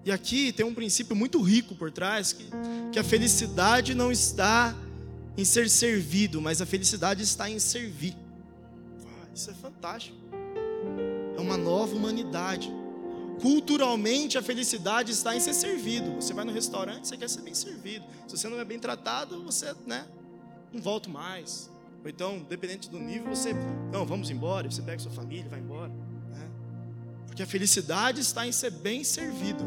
E 0.05 0.13
aqui 0.13 0.53
tem 0.53 0.65
um 0.65 0.75
princípio 0.75 1.15
muito 1.15 1.41
rico 1.43 1.75
por 1.75 1.91
trás, 1.91 2.33
que, 2.33 2.49
que 2.93 2.99
a 2.99 3.05
felicidade 3.05 3.95
não 3.95 4.11
está 4.11 4.75
em 5.37 5.45
ser 5.45 5.69
servido, 5.69 6.41
mas 6.41 6.63
a 6.63 6.67
felicidade 6.67 7.23
está 7.23 7.49
em 7.51 7.59
servir. 7.59 8.17
Ah, 9.05 9.27
isso 9.35 9.51
é 9.51 9.55
fantástico. 9.55 10.17
É 11.37 11.41
uma 11.41 11.57
nova 11.57 11.95
humanidade. 11.95 12.73
Culturalmente, 13.41 14.37
a 14.37 14.43
felicidade 14.43 15.13
está 15.13 15.37
em 15.37 15.41
ser 15.41 15.55
servido. 15.55 16.17
Você 16.17 16.35
vai 16.35 16.45
no 16.45 16.53
restaurante, 16.53 17.07
você 17.07 17.17
quer 17.17 17.29
ser 17.29 17.43
bem 17.43 17.55
servido. 17.55 18.05
Se 18.27 18.37
você 18.37 18.49
não 18.49 18.59
é 18.59 18.65
bem 18.65 18.79
tratado, 18.79 19.43
você, 19.45 19.73
né, 19.87 20.07
não 20.73 20.81
volto 20.81 21.09
mais. 21.09 21.71
Ou 22.05 22.11
então, 22.11 22.45
dependente 22.49 22.89
do 22.89 22.99
nível, 22.99 23.35
você, 23.35 23.53
não, 23.93 24.07
vamos 24.07 24.31
embora, 24.31 24.71
você 24.71 24.83
pega 24.83 24.99
sua 24.99 25.13
família 25.13 25.47
e 25.47 25.49
vai 25.49 25.61
embora. 25.61 25.93
Né? 26.31 26.51
Porque 27.27 27.43
a 27.43 27.47
felicidade 27.47 28.21
está 28.21 28.47
em 28.47 28.53
ser 28.53 28.71
bem 28.71 29.03
servido. 29.03 29.65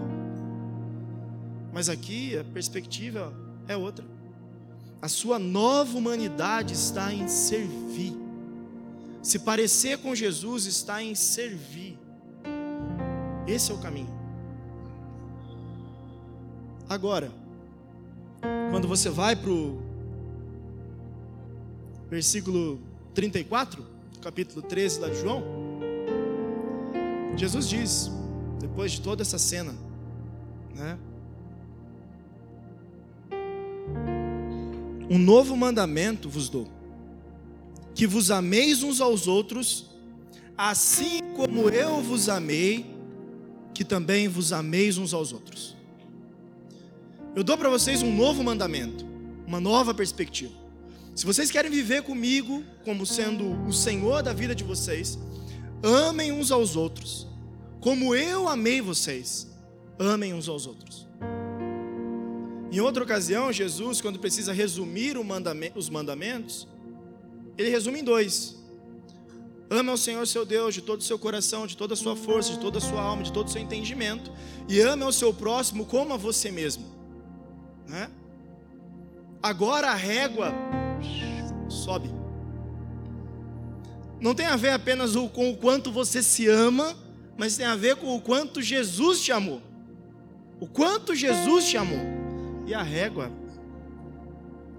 Mas 1.74 1.90
aqui 1.90 2.38
a 2.38 2.44
perspectiva 2.44 3.34
é 3.68 3.76
outra. 3.76 4.06
A 5.02 5.08
sua 5.08 5.40
nova 5.40 5.98
humanidade 5.98 6.74
está 6.74 7.14
em 7.14 7.28
servir. 7.28 8.16
Se 9.22 9.40
parecer 9.40 9.98
com 10.00 10.16
Jesus 10.16 10.66
está 10.66 11.02
em 11.02 11.16
servir. 11.16 11.98
Esse 13.48 13.72
é 13.72 13.74
o 13.74 13.78
caminho. 13.80 14.22
Agora, 16.88 17.32
quando 18.72 18.88
você 18.88 19.10
vai 19.10 19.36
para 19.36 19.50
o 19.50 19.91
versículo 22.12 22.78
34, 23.14 23.88
capítulo 24.22 24.62
13 24.62 25.00
lá 25.00 25.08
de 25.08 25.22
João, 25.22 25.42
Jesus 27.38 27.70
diz, 27.70 28.12
depois 28.60 28.92
de 28.92 29.00
toda 29.00 29.22
essa 29.22 29.40
cena, 29.40 29.74
né? 30.76 31.00
Um 35.10 35.18
novo 35.18 35.56
mandamento 35.56 36.30
vos 36.30 36.50
dou, 36.50 36.68
que 37.96 38.06
vos 38.06 38.30
ameis 38.30 38.84
uns 38.84 39.00
aos 39.00 39.26
outros, 39.26 39.90
assim 40.58 41.22
como 41.38 41.70
eu 41.70 42.02
vos 42.02 42.28
amei, 42.28 42.94
que 43.74 43.86
também 43.86 44.28
vos 44.28 44.52
ameis 44.52 44.98
uns 44.98 45.14
aos 45.14 45.32
outros. 45.32 45.78
Eu 47.34 47.44
dou 47.44 47.58
para 47.58 47.70
vocês 47.70 48.04
um 48.04 48.14
novo 48.14 48.44
mandamento, 48.44 49.06
uma 49.48 49.62
nova 49.62 49.94
perspectiva. 49.94 50.61
Se 51.14 51.26
vocês 51.26 51.52
querem 51.52 51.70
viver 51.70 52.04
comigo 52.04 52.64
como 52.86 53.06
sendo 53.06 53.52
o 53.68 53.74
Senhor 53.74 54.24
da 54.24 54.34
vida 54.34 54.56
de 54.56 54.64
vocês, 54.64 55.20
amem 55.84 56.32
uns 56.32 56.52
aos 56.52 56.76
outros, 56.76 57.28
como 57.82 58.16
eu 58.16 58.48
amei 58.48 58.82
vocês, 58.82 59.48
amem 60.00 60.34
uns 60.34 60.48
aos 60.48 60.66
outros. 60.66 61.08
Em 62.72 62.80
outra 62.80 63.04
ocasião, 63.04 63.52
Jesus, 63.52 64.00
quando 64.00 64.20
precisa 64.20 64.54
resumir 64.54 65.18
os 65.76 65.90
mandamentos, 65.90 66.68
ele 67.58 67.70
resume 67.70 68.00
em 68.00 68.04
dois: 68.04 68.56
Ame 69.70 69.90
ao 69.90 69.98
Senhor 69.98 70.26
seu 70.26 70.46
Deus 70.46 70.74
de 70.74 70.82
todo 70.82 71.02
o 71.02 71.04
seu 71.04 71.20
coração, 71.20 71.68
de 71.68 71.76
toda 71.76 71.94
a 71.94 71.98
sua 71.98 72.16
força, 72.16 72.54
de 72.54 72.60
toda 72.60 72.78
a 72.78 72.82
sua 72.82 73.02
alma, 73.02 73.24
de 73.24 73.34
todo 73.34 73.48
o 73.48 73.52
seu 73.52 73.62
entendimento, 73.62 74.32
e 74.70 74.80
ame 74.80 75.04
ao 75.04 75.12
seu 75.12 75.34
próximo 75.34 75.86
como 75.86 76.14
a 76.14 76.18
você 76.18 76.50
mesmo. 76.50 76.86
Né? 77.86 78.10
Agora 79.44 79.92
a 79.92 79.96
régua 79.96 80.54
sobe. 81.92 82.10
Não 84.22 84.34
tem 84.34 84.46
a 84.46 84.56
ver 84.56 84.70
apenas 84.70 85.16
com 85.34 85.50
o 85.50 85.58
quanto 85.58 85.92
você 85.92 86.24
se 86.24 86.48
ama, 86.48 86.96
mas 87.38 87.58
tem 87.58 87.66
a 87.66 87.76
ver 87.76 87.96
com 87.98 88.16
o 88.16 88.22
quanto 88.22 88.62
Jesus 88.62 89.22
te 89.22 89.32
amou. 89.32 89.62
O 90.60 90.68
quanto 90.68 91.16
Jesus 91.16 91.68
te 91.68 91.76
amou. 91.76 92.00
E 92.68 92.74
a 92.74 92.84
régua 92.84 93.32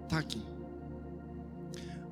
está 0.05 0.19
aqui. 0.19 0.41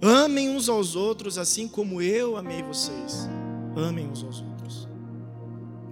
Amem 0.03 0.51
uns 0.51 0.69
aos 0.69 0.97
outros 0.97 1.39
assim 1.39 1.69
como 1.69 2.03
eu 2.03 2.37
amei 2.37 2.63
vocês. 2.63 3.29
Amem 3.77 4.07
uns 4.09 4.25
aos 4.25 4.41
outros. 4.41 4.89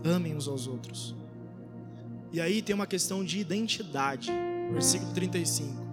Amem 0.05 0.35
uns 0.35 0.49
aos 0.49 0.67
outros. 0.67 1.15
E 2.33 2.41
aí 2.41 2.61
tem 2.61 2.75
uma 2.75 2.87
questão 2.87 3.25
de 3.25 3.39
identidade. 3.39 4.31
Versículo 4.73 5.13
35. 5.13 5.87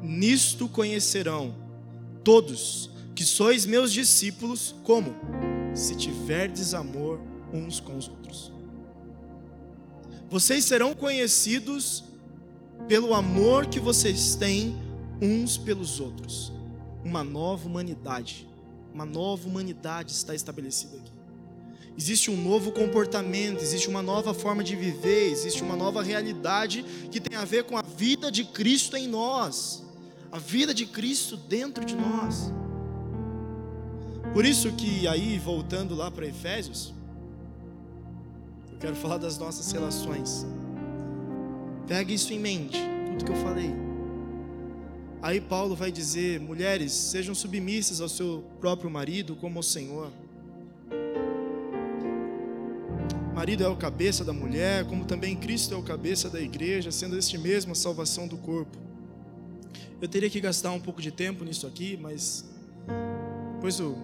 Nisto 0.00 0.68
conhecerão 0.68 1.65
todos 2.26 2.90
que 3.14 3.22
sois 3.24 3.64
meus 3.64 3.92
discípulos, 3.92 4.74
como? 4.82 5.14
Se 5.76 5.94
tiverdes 5.94 6.74
amor 6.74 7.20
uns 7.52 7.78
com 7.78 7.96
os 7.96 8.08
outros. 8.08 8.52
Vocês 10.28 10.64
serão 10.64 10.92
conhecidos 10.92 12.02
pelo 12.88 13.14
amor 13.14 13.66
que 13.66 13.78
vocês 13.78 14.34
têm 14.34 14.76
uns 15.22 15.56
pelos 15.56 16.00
outros 16.00 16.52
uma 17.04 17.22
nova 17.22 17.68
humanidade. 17.68 18.48
Uma 18.92 19.06
nova 19.06 19.46
humanidade 19.46 20.10
está 20.10 20.34
estabelecida 20.34 20.96
aqui. 20.96 21.12
Existe 21.96 22.28
um 22.28 22.36
novo 22.36 22.72
comportamento, 22.72 23.62
existe 23.62 23.88
uma 23.88 24.02
nova 24.02 24.34
forma 24.34 24.64
de 24.64 24.74
viver, 24.74 25.30
existe 25.30 25.62
uma 25.62 25.76
nova 25.76 26.02
realidade 26.02 26.84
que 27.08 27.20
tem 27.20 27.38
a 27.38 27.44
ver 27.44 27.64
com 27.64 27.76
a 27.76 27.82
vida 27.82 28.32
de 28.32 28.44
Cristo 28.44 28.96
em 28.96 29.06
nós, 29.06 29.85
a 30.30 30.38
vida 30.38 30.74
de 30.74 30.86
Cristo 30.86 31.36
dentro 31.36 31.84
de 31.84 31.94
nós. 31.94 32.52
Por 34.32 34.44
isso 34.44 34.72
que 34.72 35.06
aí, 35.08 35.38
voltando 35.38 35.94
lá 35.94 36.10
para 36.10 36.26
Efésios, 36.26 36.92
eu 38.72 38.78
quero 38.78 38.96
falar 38.96 39.18
das 39.18 39.38
nossas 39.38 39.70
relações. 39.72 40.46
Pegue 41.86 42.14
isso 42.14 42.32
em 42.32 42.38
mente, 42.38 42.78
tudo 43.06 43.24
que 43.24 43.32
eu 43.32 43.36
falei. 43.36 43.74
Aí 45.22 45.40
Paulo 45.40 45.74
vai 45.74 45.90
dizer: 45.90 46.38
mulheres, 46.40 46.92
sejam 46.92 47.34
submissas 47.34 48.00
ao 48.00 48.08
seu 48.08 48.44
próprio 48.60 48.90
marido 48.90 49.34
como 49.36 49.58
ao 49.58 49.62
Senhor. 49.62 50.12
Marido 53.34 53.64
é 53.64 53.68
o 53.68 53.76
cabeça 53.76 54.24
da 54.24 54.32
mulher, 54.32 54.86
como 54.86 55.04
também 55.04 55.36
Cristo 55.36 55.74
é 55.74 55.76
o 55.76 55.82
cabeça 55.82 56.30
da 56.30 56.40
igreja, 56.40 56.90
sendo 56.90 57.18
este 57.18 57.36
mesmo 57.36 57.72
a 57.72 57.74
salvação 57.74 58.26
do 58.26 58.36
corpo. 58.38 58.85
Eu 60.00 60.08
teria 60.08 60.28
que 60.28 60.40
gastar 60.40 60.72
um 60.72 60.80
pouco 60.80 61.00
de 61.00 61.10
tempo 61.10 61.44
nisso 61.44 61.66
aqui, 61.66 61.96
mas 62.00 62.44
depois 63.54 63.78
eu, 63.78 63.96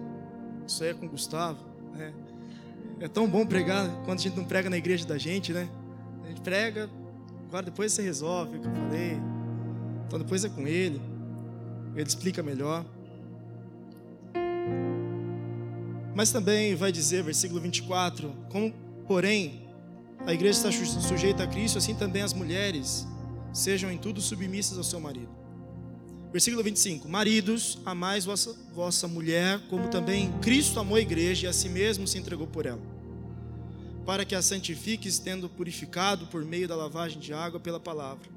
isso 0.67 0.83
aí 0.83 0.89
é 0.89 0.93
com 0.93 1.05
o 1.05 1.09
Gustavo. 1.09 1.59
Né? 1.93 2.13
É 2.99 3.07
tão 3.07 3.27
bom 3.27 3.45
pregar 3.45 3.87
quando 4.05 4.19
a 4.19 4.21
gente 4.21 4.35
não 4.35 4.45
prega 4.45 4.69
na 4.69 4.77
igreja 4.77 5.05
da 5.05 5.17
gente, 5.17 5.53
né? 5.53 5.69
A 6.23 6.27
gente 6.29 6.41
prega, 6.41 6.89
agora 7.47 7.65
depois 7.65 7.91
você 7.91 8.01
resolve 8.01 8.57
o 8.57 8.61
que 8.61 8.67
eu 8.67 8.73
falei. 8.73 9.17
Então 10.07 10.19
depois 10.19 10.43
é 10.43 10.49
com 10.49 10.67
ele 10.67 11.13
ele 11.95 12.07
explica 12.07 12.41
melhor. 12.41 12.85
Mas 16.15 16.31
também 16.31 16.75
vai 16.75 16.91
dizer, 16.91 17.23
versículo 17.23 17.59
24: 17.59 18.33
como, 18.49 18.73
porém, 19.07 19.67
a 20.25 20.33
igreja 20.33 20.69
está 20.69 21.01
sujeita 21.01 21.43
a 21.43 21.47
Cristo, 21.47 21.77
assim 21.77 21.95
também 21.95 22.21
as 22.21 22.33
mulheres 22.33 23.07
sejam 23.51 23.91
em 23.91 23.97
tudo 23.97 24.21
submissas 24.21 24.77
ao 24.77 24.83
seu 24.83 24.99
marido. 24.99 25.42
Versículo 26.33 26.61
25: 26.61 27.07
Maridos, 27.07 27.77
amais 27.85 28.25
vossa, 28.25 28.53
vossa 28.73 29.07
mulher, 29.07 29.61
como 29.69 29.87
também 29.87 30.29
Cristo 30.41 30.81
amou 30.81 30.97
a 30.97 31.01
igreja 31.01 31.45
e 31.45 31.49
a 31.49 31.53
si 31.53 31.69
mesmo 31.69 32.05
se 32.05 32.17
entregou 32.17 32.47
por 32.47 32.65
ela, 32.65 32.81
para 34.05 34.25
que 34.25 34.35
a 34.35 34.41
santifiques, 34.41 35.17
tendo 35.17 35.47
purificado 35.47 36.27
por 36.27 36.43
meio 36.43 36.67
da 36.67 36.75
lavagem 36.75 37.19
de 37.19 37.33
água 37.33 37.59
pela 37.59 37.79
palavra 37.79 38.33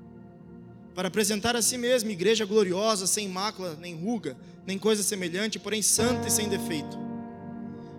para 0.96 1.09
apresentar 1.09 1.54
a 1.54 1.61
si 1.61 1.76
mesmo 1.76 2.11
igreja 2.11 2.46
gloriosa, 2.46 3.06
sem 3.06 3.28
mácula, 3.28 3.76
nem 3.78 3.94
ruga, 3.94 4.35
nem 4.66 4.78
coisa 4.78 5.02
semelhante, 5.02 5.59
porém 5.59 5.82
santa 5.82 6.26
e 6.26 6.30
sem 6.30 6.48
defeito. 6.48 6.98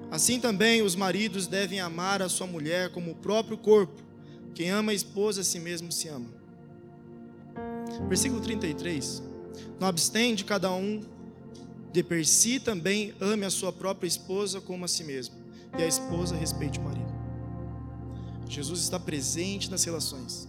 Assim 0.10 0.39
também 0.39 0.81
os 0.81 0.95
maridos 0.95 1.45
devem 1.45 1.79
amar 1.79 2.23
a 2.23 2.29
sua 2.29 2.47
mulher 2.47 2.89
como 2.89 3.12
o 3.12 3.15
próprio 3.15 3.55
corpo. 3.55 4.01
Quem 4.55 4.71
ama 4.71 4.91
a 4.91 4.95
esposa 4.95 5.41
a 5.41 5.43
si 5.43 5.60
mesmo 5.60 5.91
se 5.91 6.07
ama. 6.07 6.25
Versículo 8.10 8.41
33. 8.41 9.26
Não 9.79 9.88
obstante 9.88 10.45
cada 10.45 10.71
um 10.71 11.01
de 11.91 12.03
per 12.03 12.25
si 12.25 12.60
também 12.60 13.13
ame 13.19 13.45
a 13.45 13.49
sua 13.49 13.71
própria 13.71 14.07
esposa 14.07 14.62
como 14.62 14.86
a 14.86 14.88
si 14.88 15.03
mesmo, 15.03 15.36
e 15.77 15.83
a 15.83 15.88
esposa 15.88 16.36
respeite 16.36 16.79
o 16.79 16.83
marido. 16.83 17.15
Jesus 18.49 18.81
está 18.81 18.99
presente 18.99 19.69
nas 19.69 19.83
relações 19.83 20.47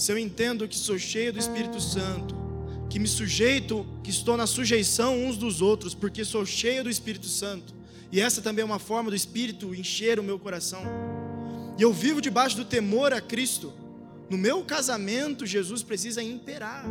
se 0.00 0.10
eu 0.10 0.16
entendo 0.16 0.66
que 0.66 0.78
sou 0.78 0.98
cheio 0.98 1.30
do 1.30 1.38
Espírito 1.38 1.78
Santo, 1.78 2.34
que 2.88 2.98
me 2.98 3.06
sujeito, 3.06 3.86
que 4.02 4.08
estou 4.08 4.34
na 4.34 4.46
sujeição 4.46 5.26
uns 5.26 5.36
dos 5.36 5.60
outros, 5.60 5.94
porque 5.94 6.24
sou 6.24 6.46
cheio 6.46 6.82
do 6.82 6.88
Espírito 6.88 7.26
Santo, 7.26 7.74
e 8.10 8.18
essa 8.18 8.40
também 8.40 8.62
é 8.62 8.64
uma 8.64 8.78
forma 8.78 9.10
do 9.10 9.14
Espírito 9.14 9.74
encher 9.74 10.18
o 10.18 10.22
meu 10.22 10.38
coração, 10.38 10.80
e 11.78 11.82
eu 11.82 11.92
vivo 11.92 12.18
debaixo 12.18 12.56
do 12.56 12.64
temor 12.64 13.12
a 13.12 13.20
Cristo, 13.20 13.74
no 14.30 14.38
meu 14.38 14.64
casamento, 14.64 15.44
Jesus 15.44 15.82
precisa 15.82 16.22
imperar, 16.22 16.86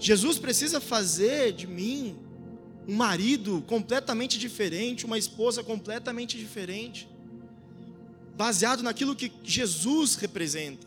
Jesus 0.00 0.38
precisa 0.38 0.80
fazer 0.80 1.52
de 1.52 1.66
mim 1.66 2.16
um 2.88 2.96
marido 2.96 3.62
completamente 3.66 4.38
diferente, 4.38 5.04
uma 5.04 5.18
esposa 5.18 5.62
completamente 5.62 6.38
diferente, 6.38 7.06
baseado 8.34 8.82
naquilo 8.82 9.14
que 9.14 9.30
Jesus 9.44 10.16
representa. 10.16 10.86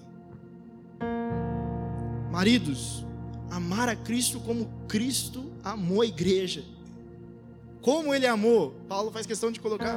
Maridos, 2.31 3.05
amar 3.51 3.87
a 3.87 3.95
Cristo 3.95 4.39
como 4.39 4.67
Cristo 4.87 5.53
amou 5.63 6.01
a 6.01 6.07
igreja. 6.07 6.65
Como 7.83 8.15
ele 8.15 8.25
amou, 8.25 8.71
Paulo 8.89 9.11
faz 9.11 9.27
questão 9.27 9.51
de 9.51 9.59
colocar, 9.59 9.95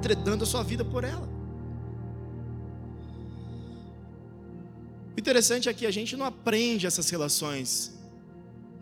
tretando 0.00 0.44
a 0.44 0.46
sua 0.46 0.62
vida 0.62 0.84
por 0.84 1.02
ela. 1.02 1.28
O 5.16 5.18
interessante 5.18 5.68
é 5.68 5.74
que 5.74 5.84
a 5.84 5.90
gente 5.90 6.16
não 6.16 6.24
aprende 6.24 6.86
essas 6.86 7.10
relações. 7.10 8.01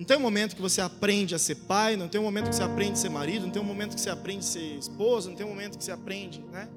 Não 0.01 0.07
tem 0.07 0.17
um 0.17 0.21
momento 0.21 0.57
que 0.57 0.63
você 0.63 0.81
aprende 0.81 1.35
a 1.35 1.39
ser 1.39 1.57
pai, 1.57 1.95
não 1.95 2.09
tem 2.09 2.19
um 2.19 2.25
momento 2.25 2.49
que 2.49 2.57
você 2.57 2.63
aprende 2.63 2.93
a 2.93 2.97
ser 2.97 3.11
marido, 3.11 3.45
não 3.45 3.51
tem 3.51 3.61
um 3.61 3.67
momento 3.67 3.95
que 3.95 4.01
você 4.01 4.09
aprende 4.09 4.39
a 4.39 4.49
ser 4.49 4.79
esposa, 4.79 5.29
não 5.29 5.37
tem 5.37 5.45
um 5.45 5.51
momento 5.51 5.77
que 5.77 5.85
você 5.85 5.93
aprende, 5.93 6.41
né? 6.51 6.71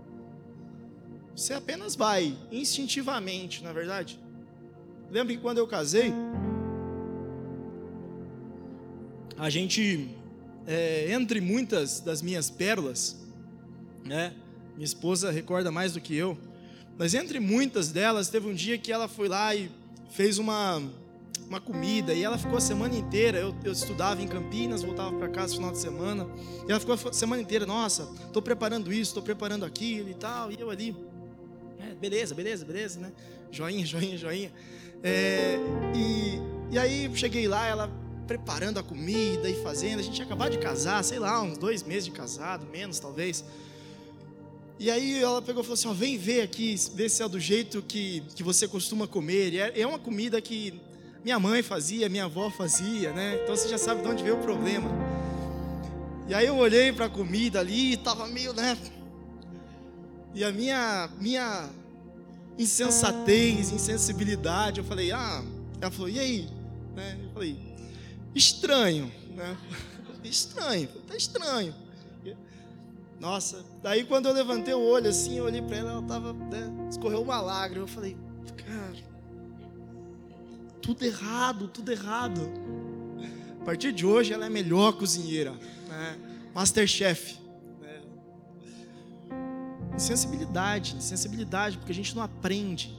Você 1.34 1.54
apenas 1.54 1.96
vai, 1.96 2.38
instintivamente, 2.52 3.64
na 3.64 3.70
é 3.70 3.74
verdade. 3.74 4.20
Lembro 5.10 5.34
que 5.34 5.40
quando 5.40 5.58
eu 5.58 5.66
casei, 5.66 6.14
a 9.38 9.50
gente, 9.50 10.10
é, 10.68 11.10
entre 11.10 11.40
muitas 11.40 12.02
das 12.02 12.22
minhas 12.22 12.50
pérolas, 12.50 13.16
né? 14.04 14.34
Minha 14.76 14.84
esposa 14.84 15.32
recorda 15.32 15.72
mais 15.72 15.94
do 15.94 16.02
que 16.02 16.14
eu, 16.14 16.38
mas 16.98 17.14
entre 17.14 17.40
muitas 17.40 17.88
delas, 17.88 18.28
teve 18.28 18.50
um 18.50 18.54
dia 18.54 18.78
que 18.78 18.92
ela 18.92 19.08
foi 19.08 19.30
lá 19.30 19.56
e 19.56 19.72
fez 20.10 20.38
uma, 20.38 20.84
uma 21.54 21.62
comida 21.62 22.14
e 22.16 22.24
ela 22.24 22.38
ficou 22.38 22.58
a 22.58 22.62
semana 22.62 22.96
inteira. 22.96 23.38
Eu, 23.38 23.56
eu 23.64 23.72
estudava 23.72 24.22
em 24.22 24.28
Campinas, 24.28 24.82
voltava 24.82 25.16
para 25.16 25.30
casa 25.30 25.50
no 25.50 25.58
final 25.58 25.72
de 25.72 25.78
semana, 25.78 26.28
e 26.68 26.72
ela 26.72 26.80
ficou 26.80 26.96
a 26.96 27.14
semana 27.14 27.42
inteira. 27.42 27.66
Nossa, 27.66 28.10
estou 28.26 28.42
preparando 28.42 28.92
isso, 28.92 29.12
estou 29.12 29.22
preparando 29.22 29.64
aquilo 29.64 30.10
e 30.10 30.16
tal, 30.16 30.52
e 30.52 30.60
eu 30.60 30.70
ali, 30.70 30.96
é, 31.80 31.94
beleza, 31.94 32.34
beleza, 32.34 32.66
beleza, 32.66 33.00
né? 33.00 33.12
Joinha, 33.52 33.86
joinha, 33.86 34.18
joinha. 34.18 34.52
É, 35.04 35.58
e, 35.96 36.40
e 36.74 36.80
aí 36.80 37.12
cheguei 37.14 37.48
lá, 37.48 37.68
ela 37.68 37.92
preparando 38.26 38.80
a 38.80 38.84
comida 38.84 39.48
e 39.48 39.62
fazendo. 39.62 40.00
A 40.00 40.02
gente 40.02 40.16
tinha 40.16 40.50
de 40.50 40.58
casar, 40.58 41.04
sei 41.04 41.20
lá, 41.20 41.40
uns 41.42 41.58
dois 41.58 41.84
meses 41.84 42.06
de 42.06 42.12
casado, 42.12 42.66
menos 42.66 43.00
talvez. 43.00 43.46
E 44.80 44.90
aí 44.90 45.22
ela 45.22 45.40
pegou 45.40 45.62
e 45.62 45.64
falou 45.64 45.76
assim: 45.76 45.88
ó, 45.88 45.94
vem 45.94 46.18
ver 46.18 46.42
aqui, 46.42 46.76
ver 46.96 47.10
se 47.10 47.22
é 47.22 47.28
do 47.28 47.40
jeito 47.40 47.84
que, 47.84 48.24
que 48.34 48.42
você 48.42 48.68
costuma 48.68 49.08
comer. 49.08 49.54
E 49.54 49.60
é, 49.60 49.82
é 49.82 49.86
uma 49.86 50.00
comida 50.00 50.42
que 50.42 50.82
minha 51.24 51.40
mãe 51.40 51.64
fazia, 51.64 52.10
minha 52.10 52.26
avó 52.26 52.50
fazia, 52.50 53.14
né? 53.14 53.40
Então 53.42 53.56
você 53.56 53.70
já 53.70 53.78
sabe 53.78 54.02
de 54.02 54.08
onde 54.08 54.24
veio 54.24 54.38
o 54.38 54.42
problema. 54.42 54.90
E 56.28 56.34
aí 56.34 56.46
eu 56.46 56.56
olhei 56.58 56.92
para 56.92 57.06
a 57.06 57.10
comida 57.10 57.60
ali, 57.60 57.94
estava 57.94 58.28
meio, 58.28 58.54
né? 58.54 58.78
E 60.34 60.44
a 60.44 60.52
minha, 60.52 61.10
minha 61.20 61.70
insensatez, 62.58 63.72
insensibilidade, 63.72 64.80
eu 64.80 64.84
falei, 64.84 65.12
ah, 65.12 65.44
ela 65.80 65.92
falou, 65.92 66.10
e 66.10 66.20
aí? 66.20 66.50
Né? 66.96 67.18
Eu 67.24 67.30
falei, 67.32 67.58
estranho, 68.36 69.12
né? 69.36 69.58
Estranho, 70.24 70.88
tá 71.06 71.18
estranho. 71.18 71.76
Nossa, 73.20 73.64
daí 73.82 74.06
quando 74.06 74.28
eu 74.28 74.34
levantei 74.34 74.74
o 74.74 74.80
olho 74.80 75.10
assim, 75.10 75.38
eu 75.38 75.44
olhei 75.44 75.62
para 75.62 75.78
ela, 75.78 75.92
ela 75.92 76.02
tava, 76.04 76.32
né, 76.32 76.88
escorreu 76.90 77.22
uma 77.22 77.42
lágrima. 77.42 77.84
Eu 77.84 77.88
falei, 77.88 78.18
cara, 78.56 79.13
tudo 80.84 81.04
errado, 81.04 81.70
tudo 81.70 81.92
errado. 81.92 82.42
A 83.62 83.64
partir 83.64 83.94
de 83.94 84.06
hoje 84.06 84.34
ela 84.34 84.44
é 84.44 84.48
a 84.48 84.52
melhor 84.52 84.92
cozinheira, 84.94 85.54
né? 85.88 86.20
Masterchef. 86.54 87.40
Né? 87.80 88.02
Sensibilidade, 89.98 91.02
sensibilidade, 91.02 91.78
porque 91.78 91.94
a 91.94 91.96
gente 91.96 92.14
não 92.14 92.22
aprende. 92.22 92.94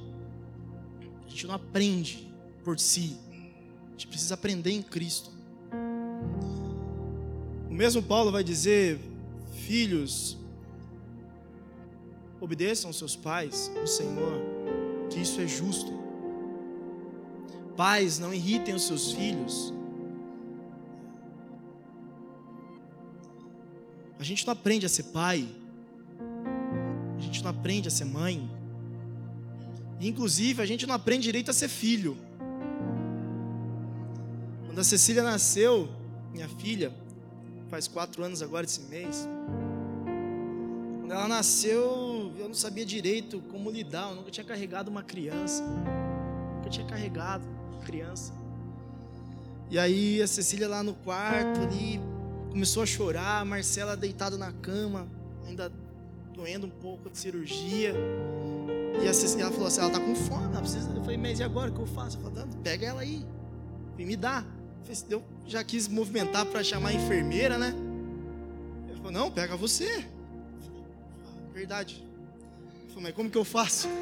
A 1.26 1.28
gente 1.28 1.47
não 1.47 1.55
aprende 1.55 2.32
por 2.64 2.80
si. 2.80 3.18
A 3.30 3.91
gente 3.91 4.07
precisa 4.07 4.32
aprender 4.32 4.70
em 4.70 4.82
Cristo. 4.82 5.30
O 7.68 7.74
mesmo 7.74 8.03
Paulo 8.03 8.32
vai 8.32 8.43
dizer 8.43 8.99
Filhos, 9.53 10.37
obedeçam 12.41 12.93
seus 12.93 13.14
pais, 13.16 13.70
o 13.82 13.87
Senhor, 13.87 14.41
que 15.11 15.20
isso 15.20 15.41
é 15.41 15.47
justo. 15.47 16.04
Pais, 17.77 18.18
não 18.18 18.33
irritem 18.33 18.75
os 18.75 18.87
seus 18.87 19.12
filhos. 19.12 19.72
A 24.18 24.22
gente 24.22 24.47
não 24.47 24.53
aprende 24.53 24.87
a 24.87 24.89
ser 24.89 25.03
pai, 25.05 25.47
a 27.18 27.20
gente 27.20 27.43
não 27.43 27.51
aprende 27.51 27.89
a 27.89 27.91
ser 27.91 28.05
mãe, 28.05 28.49
inclusive 30.01 30.62
a 30.62 30.66
gente 30.66 30.87
não 30.87 30.95
aprende 30.95 31.25
direito 31.25 31.51
a 31.51 31.55
ser 31.55 31.68
filho. 31.68 32.16
Quando 34.66 34.79
a 34.79 34.85
Cecília 34.85 35.22
nasceu, 35.22 35.89
minha 36.33 36.49
filha, 36.49 36.93
faz 37.68 37.87
quatro 37.87 38.22
anos 38.22 38.41
agora 38.41 38.64
esse 38.64 38.83
mês. 38.83 39.29
Quando 41.01 41.12
ela 41.12 41.29
nasceu, 41.29 42.33
eu 42.39 42.47
não 42.47 42.55
sabia 42.55 42.87
direito 42.87 43.43
como 43.51 43.70
lidar, 43.70 44.11
eu 44.11 44.16
nunca 44.16 44.31
tinha 44.31 44.45
carregado 44.45 44.91
uma 44.91 45.03
criança. 45.03 45.62
Nunca 46.57 46.70
tinha 46.70 46.87
carregado 46.87 47.45
criança. 47.85 48.32
E 49.70 49.78
aí 49.78 50.20
a 50.20 50.26
Cecília 50.26 50.68
lá 50.68 50.82
no 50.82 50.95
quarto 50.95 51.61
ali 51.61 52.01
começou 52.51 52.82
a 52.82 52.87
chorar, 52.87 53.41
a 53.41 53.45
Marcela 53.45 53.97
deitada 53.97 54.37
na 54.37 54.53
cama, 54.53 55.09
ainda 55.47 55.72
doendo 56.32 56.66
um 56.66 56.70
pouco 56.70 57.11
de 57.11 57.18
cirurgia. 57.18 57.95
E 59.03 59.09
a 59.09 59.14
Cecília 59.14 59.51
falou 59.51 59.66
assim: 59.66 59.80
ela 59.80 59.91
tá 59.91 60.01
com 60.01 60.14
fome, 60.14 60.45
ela 60.45 60.61
precisa. 60.61 60.91
Eu 60.91 61.03
falei, 61.03 61.16
mas 61.16 61.41
e 61.41 61.43
agora 61.43 61.70
o 61.70 61.74
que 61.74 61.80
eu 61.80 61.87
faço? 61.87 62.18
Eu 62.18 62.30
falei, 62.30 62.45
pega 62.62 62.87
ela 62.87 63.01
aí, 63.01 63.24
vem 63.97 64.07
me 64.07 64.16
dar. 64.16 64.47
Eu 65.09 65.22
já 65.47 65.64
quis 65.64 65.89
movimentar 65.89 66.45
para 66.47 66.62
chamar 66.62 66.91
a 66.91 66.93
enfermeira, 66.93 67.57
né? 67.57 67.74
Ele 68.87 68.97
falou, 68.97 69.12
não, 69.12 69.30
pega 69.30 69.57
você. 69.57 70.07
Verdade. 71.53 72.07
Eu 72.85 72.89
falei, 72.91 73.05
mas 73.05 73.14
como 73.14 73.30
que 73.30 73.39
eu 73.39 73.45
faço? 73.45 73.89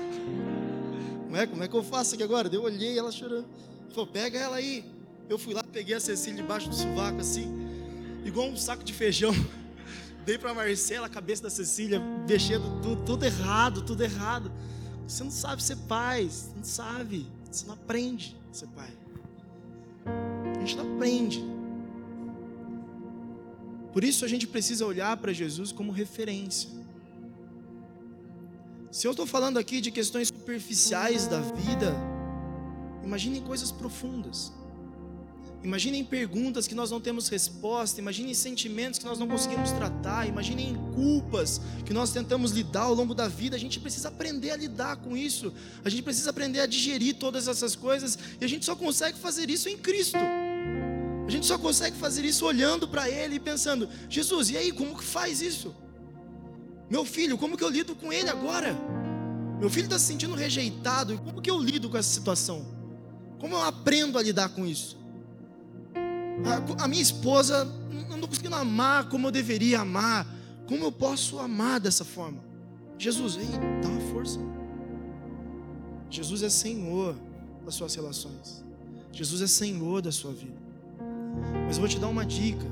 Como 1.33 1.41
é, 1.41 1.47
como 1.47 1.63
é 1.63 1.69
que 1.69 1.75
eu 1.75 1.83
faço 1.83 2.15
aqui 2.15 2.23
agora? 2.23 2.47
Eu 2.53 2.63
olhei 2.63 2.99
ela 2.99 3.11
chorando. 3.11 3.47
Falou, 3.93 4.07
pega 4.07 4.39
ela 4.39 4.57
aí. 4.57 4.85
Eu 5.29 5.39
fui 5.39 5.55
lá, 5.55 5.63
peguei 5.63 5.95
a 5.95 6.01
Cecília 6.01 6.43
debaixo 6.43 6.69
do 6.69 6.75
sovaco, 6.75 7.21
assim, 7.21 7.47
igual 8.25 8.49
um 8.49 8.57
saco 8.57 8.85
de 8.85 8.93
feijão. 8.93 9.33
Dei 10.25 10.39
para 10.39 10.55
Marcela 10.55 11.07
a 11.07 11.11
cabeça 11.11 11.43
da 11.43 11.51
Cecília, 11.51 12.01
mexendo 12.29 12.81
tudo, 12.81 13.05
tudo 13.05 13.25
errado, 13.25 13.83
tudo 13.83 14.03
errado. 14.03 14.53
Você 15.07 15.25
não 15.25 15.31
sabe 15.31 15.63
ser 15.63 15.77
pai, 15.89 16.29
você 16.29 16.51
não 16.55 16.65
sabe, 16.65 17.27
você 17.51 17.67
não 17.67 17.75
aprende 17.75 18.37
a 18.51 18.55
ser 18.55 18.67
pai 18.69 19.03
a 20.63 20.65
gente 20.65 20.77
não 20.77 20.95
aprende. 20.95 21.45
Por 23.93 24.05
isso 24.05 24.25
a 24.25 24.29
gente 24.29 24.47
precisa 24.47 24.87
olhar 24.87 25.17
para 25.17 25.33
Jesus 25.33 25.71
como 25.71 25.93
referência. 25.93 26.71
Se 28.91 29.07
eu 29.07 29.11
estou 29.11 29.27
falando 29.27 29.59
aqui 29.59 29.81
de 29.81 29.91
questões 29.91 30.29
superficiais 30.29 31.27
da 31.27 31.41
vida, 31.41 31.95
imaginem 33.05 33.43
coisas 33.43 33.71
profundas. 33.71 34.53
Imaginem 35.63 36.05
perguntas 36.05 36.67
que 36.67 36.75
nós 36.75 36.91
não 36.91 37.01
temos 37.01 37.29
resposta, 37.29 38.01
imaginem 38.01 38.35
sentimentos 38.35 38.99
que 38.99 39.05
nós 39.05 39.17
não 39.17 39.29
conseguimos 39.29 39.71
tratar, 39.71 40.27
imaginem 40.27 40.75
culpas 40.93 41.61
que 41.85 41.93
nós 41.93 42.11
tentamos 42.11 42.51
lidar 42.51 42.83
ao 42.83 42.95
longo 42.95 43.15
da 43.15 43.29
vida. 43.29 43.55
A 43.55 43.59
gente 43.59 43.79
precisa 43.79 44.09
aprender 44.09 44.51
a 44.51 44.57
lidar 44.57 44.97
com 44.97 45.17
isso, 45.17 45.53
a 45.85 45.89
gente 45.89 46.03
precisa 46.03 46.31
aprender 46.31 46.61
a 46.61 46.67
digerir 46.67 47.15
todas 47.15 47.47
essas 47.47 47.77
coisas, 47.77 48.19
e 48.41 48.45
a 48.45 48.49
gente 48.49 48.65
só 48.65 48.75
consegue 48.75 49.17
fazer 49.19 49.49
isso 49.51 49.69
em 49.69 49.79
Cristo. 49.79 50.19
A 50.19 51.31
gente 51.31 51.47
só 51.47 51.57
consegue 51.57 51.97
fazer 51.97 52.25
isso 52.25 52.45
olhando 52.45 52.89
para 52.89 53.09
Ele 53.09 53.37
e 53.37 53.41
pensando: 53.41 53.89
Jesus, 54.09 54.51
e 54.51 54.57
aí, 54.57 54.73
como 54.73 54.99
que 54.99 55.05
faz 55.05 55.41
isso? 55.41 55.73
Meu 56.91 57.07
filho, 57.07 57.39
como 57.39 57.57
que 57.57 57.65
eu 57.65 57.71
lido 57.71 57.95
com 57.95 58.13
ele 58.13 58.29
agora? 58.29 58.77
Meu 59.59 59.71
filho 59.71 59.85
está 59.85 59.99
se 59.99 60.05
sentindo 60.05 60.35
rejeitado, 60.35 61.17
como 61.19 61.41
que 61.41 61.51
eu 61.51 61.59
lido 61.59 61.89
com 61.89 61.97
essa 61.97 62.11
situação? 62.11 62.82
Como 63.43 63.57
eu 63.57 63.63
aprendo 63.63 64.19
a 64.19 64.23
lidar 64.23 64.51
com 64.51 64.65
isso? 64.65 64.97
A, 66.47 66.85
a 66.85 66.89
minha 66.89 67.03
esposa 67.03 67.65
não 67.91 68.15
estou 68.15 68.29
conseguindo 68.29 68.55
amar 68.55 69.09
como 69.09 69.27
eu 69.27 69.33
deveria 69.33 69.81
amar. 69.81 70.25
Como 70.69 70.85
eu 70.85 70.93
posso 70.93 71.41
amar 71.41 71.81
dessa 71.81 72.05
forma? 72.05 72.39
Jesus, 72.97 73.35
vem, 73.35 73.49
dá 73.83 73.89
uma 73.89 74.01
força. 74.13 74.39
Jesus 76.09 76.45
é 76.45 76.49
Senhor 76.49 77.17
das 77.65 77.75
suas 77.75 77.97
relações. 77.97 78.65
Jesus 79.13 79.43
é 79.43 79.49
Senhor 79.49 80.01
da 80.01 80.13
sua 80.13 80.33
vida. 80.33 80.63
Mas 81.67 81.79
eu 81.79 81.81
vou 81.81 81.89
te 81.89 81.99
dar 81.99 82.07
uma 82.07 82.25
dica. 82.25 82.65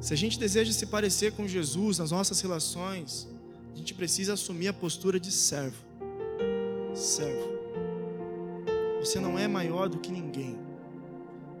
Se 0.00 0.14
a 0.14 0.16
gente 0.16 0.38
deseja 0.38 0.72
se 0.72 0.86
parecer 0.86 1.32
com 1.32 1.48
Jesus 1.48 1.98
nas 1.98 2.12
nossas 2.12 2.40
relações, 2.40 3.26
a 3.74 3.76
gente 3.76 3.94
precisa 3.94 4.34
assumir 4.34 4.68
a 4.68 4.72
postura 4.72 5.18
de 5.18 5.32
servo. 5.32 5.84
Servo. 6.94 7.55
Você 9.06 9.20
não 9.20 9.38
é 9.38 9.46
maior 9.46 9.88
do 9.88 9.98
que 9.98 10.10
ninguém. 10.10 10.58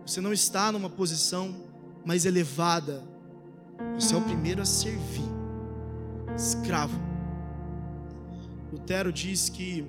Você 0.04 0.20
não 0.20 0.32
está 0.32 0.72
numa 0.72 0.90
posição 0.90 1.54
mais 2.04 2.26
elevada. 2.26 3.04
Você 3.94 4.16
é 4.16 4.18
o 4.18 4.20
primeiro 4.20 4.60
a 4.60 4.64
servir. 4.64 5.30
Escravo. 6.36 6.98
Lutero 8.72 9.12
diz 9.12 9.48
que 9.48 9.86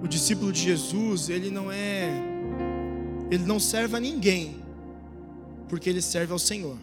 o 0.00 0.06
discípulo 0.06 0.52
de 0.52 0.60
Jesus, 0.60 1.28
ele 1.28 1.50
não 1.50 1.72
é 1.72 2.08
ele 3.28 3.44
não 3.44 3.58
serve 3.58 3.96
a 3.96 4.00
ninguém, 4.00 4.62
porque 5.68 5.90
ele 5.90 6.00
serve 6.00 6.32
ao 6.32 6.38
Senhor. 6.38 6.78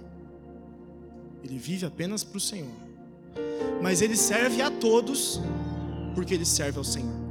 Ele 1.41 1.57
vive 1.57 1.85
apenas 1.85 2.21
para 2.21 2.37
o 2.37 2.41
Senhor. 2.41 2.75
Mas 3.81 4.01
ele 4.01 4.17
serve 4.17 4.61
a 4.61 4.69
todos, 4.69 5.39
porque 6.13 6.33
ele 6.33 6.45
serve 6.45 6.77
ao 6.77 6.83
Senhor. 6.83 7.26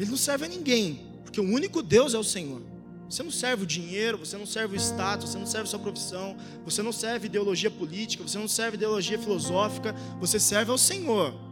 Ele 0.00 0.10
não 0.10 0.16
serve 0.16 0.46
a 0.46 0.48
ninguém, 0.48 1.00
porque 1.22 1.40
o 1.40 1.44
único 1.44 1.82
Deus 1.82 2.14
é 2.14 2.18
o 2.18 2.24
Senhor. 2.24 2.62
Você 3.08 3.22
não 3.22 3.30
serve 3.30 3.62
o 3.64 3.66
dinheiro, 3.66 4.18
você 4.18 4.36
não 4.36 4.46
serve 4.46 4.76
o 4.76 4.80
status, 4.80 5.30
você 5.30 5.38
não 5.38 5.46
serve 5.46 5.66
a 5.68 5.70
sua 5.70 5.78
profissão, 5.78 6.36
você 6.64 6.82
não 6.82 6.92
serve 6.92 7.26
ideologia 7.26 7.70
política, 7.70 8.26
você 8.26 8.38
não 8.38 8.48
serve 8.48 8.76
ideologia 8.76 9.18
filosófica, 9.18 9.94
você 10.18 10.40
serve 10.40 10.72
ao 10.72 10.78
Senhor 10.78 11.50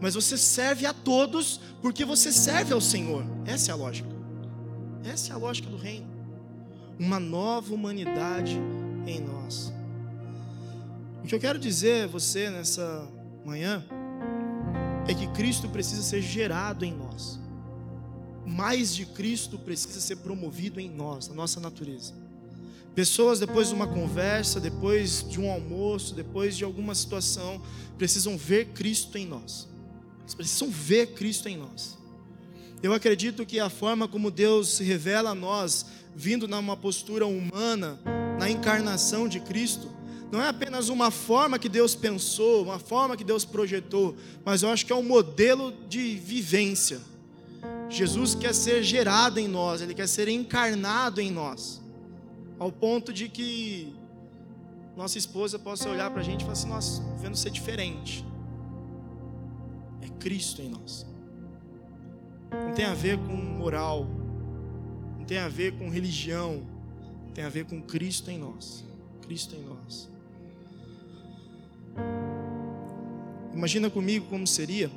mas 0.00 0.14
você 0.14 0.36
serve 0.36 0.86
a 0.86 0.94
todos 0.94 1.60
porque 1.82 2.04
você 2.04 2.32
serve 2.32 2.72
ao 2.72 2.80
Senhor. 2.80 3.24
Essa 3.44 3.70
é 3.70 3.72
a 3.72 3.76
lógica. 3.76 4.08
Essa 5.04 5.32
é 5.32 5.36
a 5.36 5.38
lógica 5.38 5.68
do 5.68 5.76
reino. 5.76 6.08
Uma 6.98 7.20
nova 7.20 7.74
humanidade 7.74 8.58
em 9.06 9.20
nós. 9.20 9.72
O 11.22 11.26
que 11.26 11.34
eu 11.34 11.38
quero 11.38 11.58
dizer 11.58 12.04
a 12.04 12.06
você 12.06 12.48
nessa 12.48 13.06
manhã 13.44 13.84
é 15.06 15.12
que 15.12 15.26
Cristo 15.28 15.68
precisa 15.68 16.02
ser 16.02 16.22
gerado 16.22 16.84
em 16.84 16.94
nós. 16.94 17.38
Mais 18.46 18.94
de 18.94 19.06
Cristo 19.06 19.58
precisa 19.58 20.00
ser 20.00 20.16
promovido 20.16 20.80
em 20.80 20.88
nós, 20.88 21.28
na 21.28 21.34
nossa 21.34 21.60
natureza. 21.60 22.14
Pessoas, 22.94 23.38
depois 23.38 23.68
de 23.68 23.74
uma 23.74 23.86
conversa, 23.86 24.60
depois 24.60 25.24
de 25.28 25.40
um 25.40 25.50
almoço, 25.50 26.14
depois 26.14 26.56
de 26.56 26.64
alguma 26.64 26.94
situação, 26.94 27.62
precisam 27.96 28.36
ver 28.36 28.66
Cristo 28.68 29.16
em 29.16 29.26
nós. 29.26 29.68
Eles 30.22 30.34
precisam 30.34 30.68
ver 30.68 31.14
Cristo 31.14 31.48
em 31.48 31.56
nós. 31.56 31.96
Eu 32.82 32.92
acredito 32.92 33.44
que 33.46 33.60
a 33.60 33.68
forma 33.68 34.08
como 34.08 34.30
Deus 34.30 34.76
se 34.76 34.84
revela 34.84 35.30
a 35.30 35.34
nós, 35.34 35.86
vindo 36.16 36.48
numa 36.48 36.76
postura 36.76 37.26
humana, 37.26 38.00
na 38.38 38.50
encarnação 38.50 39.28
de 39.28 39.38
Cristo, 39.38 39.90
não 40.32 40.40
é 40.40 40.48
apenas 40.48 40.88
uma 40.88 41.10
forma 41.10 41.58
que 41.58 41.68
Deus 41.68 41.94
pensou, 41.94 42.62
uma 42.62 42.78
forma 42.78 43.16
que 43.16 43.24
Deus 43.24 43.44
projetou, 43.44 44.16
mas 44.44 44.62
eu 44.62 44.70
acho 44.70 44.86
que 44.86 44.92
é 44.92 44.96
um 44.96 45.02
modelo 45.02 45.74
de 45.88 46.16
vivência. 46.16 47.00
Jesus 47.90 48.36
quer 48.36 48.54
ser 48.54 48.84
gerado 48.84 49.40
em 49.40 49.48
nós, 49.48 49.82
ele 49.82 49.94
quer 49.94 50.06
ser 50.06 50.28
encarnado 50.28 51.20
em 51.20 51.30
nós, 51.30 51.82
ao 52.56 52.70
ponto 52.70 53.12
de 53.12 53.28
que 53.28 53.92
nossa 54.96 55.18
esposa 55.18 55.58
possa 55.58 55.90
olhar 55.90 56.08
para 56.10 56.20
a 56.20 56.22
gente 56.22 56.42
e 56.42 56.44
falar 56.44 56.52
assim: 56.52 56.68
Nossa, 56.68 57.02
vendo 57.20 57.36
ser 57.36 57.50
diferente. 57.50 58.24
É 60.00 60.08
Cristo 60.20 60.62
em 60.62 60.68
nós. 60.68 61.04
Não 62.52 62.72
tem 62.74 62.84
a 62.84 62.94
ver 62.94 63.18
com 63.18 63.34
moral, 63.34 64.06
não 65.18 65.24
tem 65.24 65.38
a 65.38 65.48
ver 65.48 65.76
com 65.76 65.88
religião, 65.88 66.64
tem 67.34 67.44
a 67.44 67.48
ver 67.48 67.64
com 67.64 67.82
Cristo 67.82 68.30
em 68.30 68.38
nós. 68.38 68.84
Cristo 69.22 69.56
em 69.56 69.64
nós. 69.64 70.08
Imagina 73.52 73.90
comigo 73.90 74.26
como 74.26 74.46
seria 74.46 74.90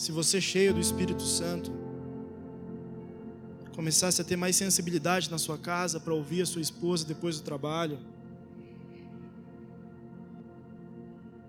se 0.00 0.10
você, 0.10 0.40
cheio 0.40 0.72
do 0.72 0.80
Espírito 0.80 1.22
Santo, 1.22 1.70
começasse 3.76 4.18
a 4.18 4.24
ter 4.24 4.34
mais 4.34 4.56
sensibilidade 4.56 5.30
na 5.30 5.36
sua 5.36 5.58
casa 5.58 6.00
para 6.00 6.14
ouvir 6.14 6.40
a 6.40 6.46
sua 6.46 6.62
esposa 6.62 7.04
depois 7.04 7.38
do 7.38 7.42
trabalho, 7.42 7.98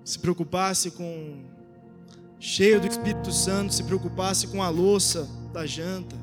se 0.03 0.19
preocupasse 0.19 0.91
com, 0.91 1.45
cheio 2.41 2.81
do 2.81 2.87
Espírito 2.87 3.31
Santo, 3.31 3.73
se 3.73 3.85
preocupasse 3.85 4.47
com 4.47 4.61
a 4.61 4.67
louça 4.67 5.29
da 5.53 5.65
janta, 5.65 6.17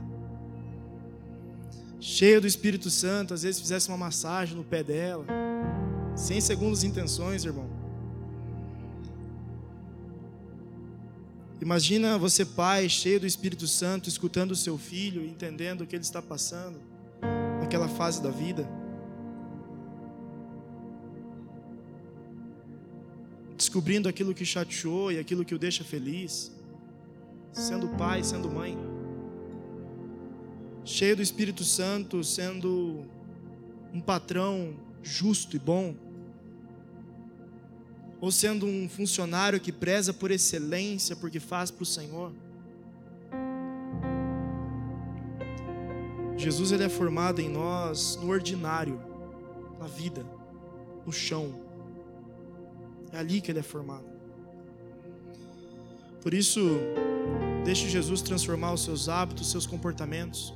cheio 1.98 2.42
do 2.42 2.46
Espírito 2.46 2.90
Santo, 2.90 3.32
às 3.32 3.42
vezes 3.42 3.58
fizesse 3.58 3.88
uma 3.88 3.96
massagem 3.96 4.54
no 4.54 4.64
pé 4.64 4.84
dela, 4.84 5.24
sem 6.14 6.42
segundas 6.42 6.84
intenções, 6.84 7.46
irmão. 7.46 7.88
Imagina 11.61 12.16
você, 12.16 12.44
pai, 12.44 12.88
cheio 12.88 13.18
do 13.18 13.26
Espírito 13.26 13.66
Santo, 13.66 14.09
escutando 14.09 14.52
o 14.52 14.56
seu 14.56 14.78
filho, 14.78 15.24
entendendo 15.24 15.80
o 15.80 15.86
que 15.86 15.96
ele 15.96 16.04
está 16.04 16.22
passando 16.22 16.80
naquela 17.61 17.88
fase 17.88 18.22
da 18.22 18.30
vida. 18.30 18.68
Descobrindo 23.56 24.09
aquilo 24.09 24.32
que 24.32 24.44
chateou 24.44 25.11
e 25.11 25.18
aquilo 25.18 25.44
que 25.44 25.54
o 25.54 25.59
deixa 25.59 25.82
feliz. 25.82 26.52
Sendo 27.52 27.88
pai, 27.88 28.22
sendo 28.22 28.48
mãe. 28.48 28.78
Cheio 30.84 31.16
do 31.16 31.22
Espírito 31.22 31.64
Santo, 31.64 32.22
sendo 32.22 33.04
um 33.92 34.00
patrão 34.00 34.76
justo 35.02 35.56
e 35.56 35.59
bom 35.59 35.96
ou 38.20 38.32
sendo 38.32 38.66
um 38.66 38.88
funcionário 38.88 39.60
que 39.60 39.70
preza 39.70 40.12
por 40.12 40.30
excelência, 40.30 41.14
porque 41.14 41.38
faz 41.38 41.70
para 41.70 41.82
o 41.82 41.86
Senhor. 41.86 42.32
Jesus 46.36 46.72
ele 46.72 46.84
é 46.84 46.88
formado 46.88 47.40
em 47.40 47.48
nós 47.48 48.16
no 48.16 48.28
ordinário, 48.28 49.00
na 49.78 49.86
vida, 49.86 50.24
no 51.04 51.12
chão. 51.12 51.54
É 53.12 53.18
ali 53.18 53.40
que 53.40 53.50
ele 53.50 53.58
é 53.58 53.62
formado. 53.62 54.06
Por 56.22 56.34
isso, 56.34 56.60
deixe 57.64 57.88
Jesus 57.88 58.20
transformar 58.22 58.72
os 58.72 58.82
seus 58.82 59.08
hábitos, 59.08 59.50
seus 59.50 59.66
comportamentos. 59.66 60.52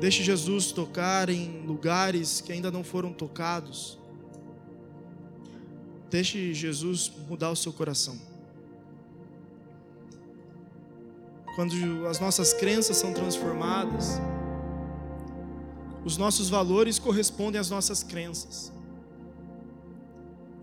Deixe 0.00 0.22
Jesus 0.22 0.70
tocar 0.72 1.28
em 1.28 1.66
lugares 1.66 2.40
que 2.40 2.52
ainda 2.52 2.70
não 2.70 2.84
foram 2.84 3.12
tocados. 3.12 3.97
Deixe 6.10 6.54
Jesus 6.54 7.12
mudar 7.28 7.50
o 7.50 7.56
seu 7.56 7.72
coração. 7.72 8.18
Quando 11.54 12.06
as 12.06 12.18
nossas 12.18 12.52
crenças 12.52 12.96
são 12.96 13.12
transformadas, 13.12 14.18
os 16.04 16.16
nossos 16.16 16.48
valores 16.48 16.98
correspondem 16.98 17.60
às 17.60 17.68
nossas 17.68 18.02
crenças. 18.02 18.72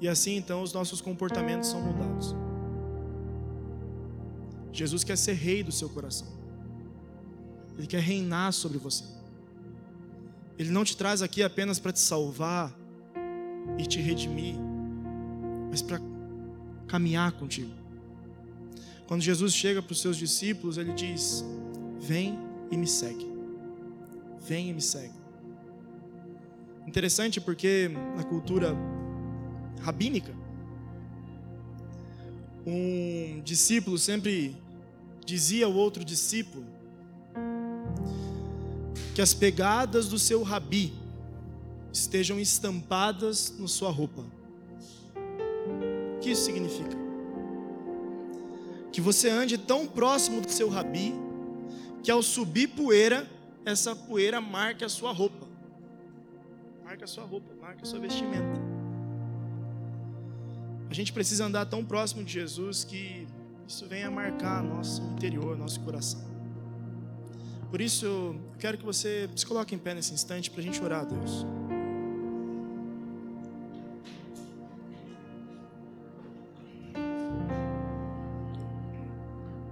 E 0.01 0.07
assim 0.07 0.35
então 0.37 0.63
os 0.63 0.73
nossos 0.73 1.01
comportamentos 1.01 1.69
são 1.69 1.81
mudados. 1.81 2.33
Jesus 4.71 5.03
quer 5.03 5.17
ser 5.17 5.33
rei 5.33 5.63
do 5.63 5.71
seu 5.71 5.89
coração. 5.89 6.27
Ele 7.77 7.87
quer 7.87 8.01
reinar 8.01 8.51
sobre 8.51 8.77
você. 8.77 9.03
Ele 10.57 10.69
não 10.69 10.83
te 10.83 10.95
traz 10.95 11.21
aqui 11.21 11.43
apenas 11.43 11.77
para 11.77 11.91
te 11.91 11.99
salvar 11.99 12.73
e 13.77 13.85
te 13.85 13.99
redimir 13.99 14.64
mas 15.69 15.81
para 15.81 15.99
caminhar 16.87 17.31
contigo. 17.33 17.71
Quando 19.07 19.21
Jesus 19.21 19.53
chega 19.53 19.81
para 19.81 19.93
os 19.93 20.01
seus 20.01 20.17
discípulos, 20.17 20.77
ele 20.77 20.93
diz: 20.93 21.43
Vem 21.99 22.39
e 22.71 22.77
me 22.77 22.87
segue. 22.87 23.29
Vem 24.41 24.69
e 24.69 24.73
me 24.73 24.81
segue. 24.81 25.13
Interessante 26.87 27.41
porque 27.41 27.89
na 28.15 28.23
cultura 28.23 28.75
rabínica, 29.81 30.33
um 32.65 33.41
discípulo 33.43 33.97
sempre 33.97 34.55
dizia 35.25 35.65
ao 35.65 35.73
outro 35.73 36.03
discípulo 36.03 36.65
que 39.13 39.21
as 39.21 39.33
pegadas 39.33 40.07
do 40.07 40.19
seu 40.19 40.43
rabi 40.43 40.93
estejam 41.91 42.39
estampadas 42.39 43.53
na 43.57 43.67
sua 43.67 43.89
roupa 43.89 44.23
que 46.25 46.31
isso 46.31 46.45
significa? 46.45 46.97
Que 48.91 48.99
você 48.99 49.29
ande 49.29 49.59
tão 49.59 49.85
próximo 49.85 50.41
do 50.41 50.49
seu 50.49 50.67
rabi, 50.67 51.13
que 52.01 52.09
ao 52.09 52.23
subir 52.23 52.69
poeira, 52.69 53.29
essa 53.63 53.95
poeira 53.95 54.41
marque 54.41 54.83
a 54.83 54.89
sua 54.89 55.11
roupa. 55.11 55.45
Marca 56.83 57.05
a 57.05 57.07
sua 57.07 57.25
roupa, 57.25 57.53
marca 57.61 57.83
a 57.83 57.85
sua 57.85 57.99
vestimenta. 57.99 58.59
A 60.89 60.93
gente 60.95 61.13
precisa 61.13 61.45
andar 61.45 61.67
tão 61.67 61.85
próximo 61.85 62.23
de 62.23 62.33
Jesus 62.33 62.83
que 62.83 63.27
isso 63.67 63.85
venha 63.85 64.09
marcar 64.09 64.63
nosso 64.63 65.03
interior, 65.03 65.55
nosso 65.55 65.79
coração. 65.81 66.25
Por 67.69 67.79
isso, 67.79 68.03
eu 68.03 68.41
quero 68.57 68.79
que 68.79 68.85
você 68.85 69.29
se 69.35 69.45
coloque 69.45 69.75
em 69.75 69.77
pé 69.77 69.93
nesse 69.93 70.11
instante 70.11 70.49
para 70.49 70.61
a 70.61 70.63
gente 70.63 70.81
orar 70.81 71.01
a 71.01 71.05
Deus. 71.05 71.45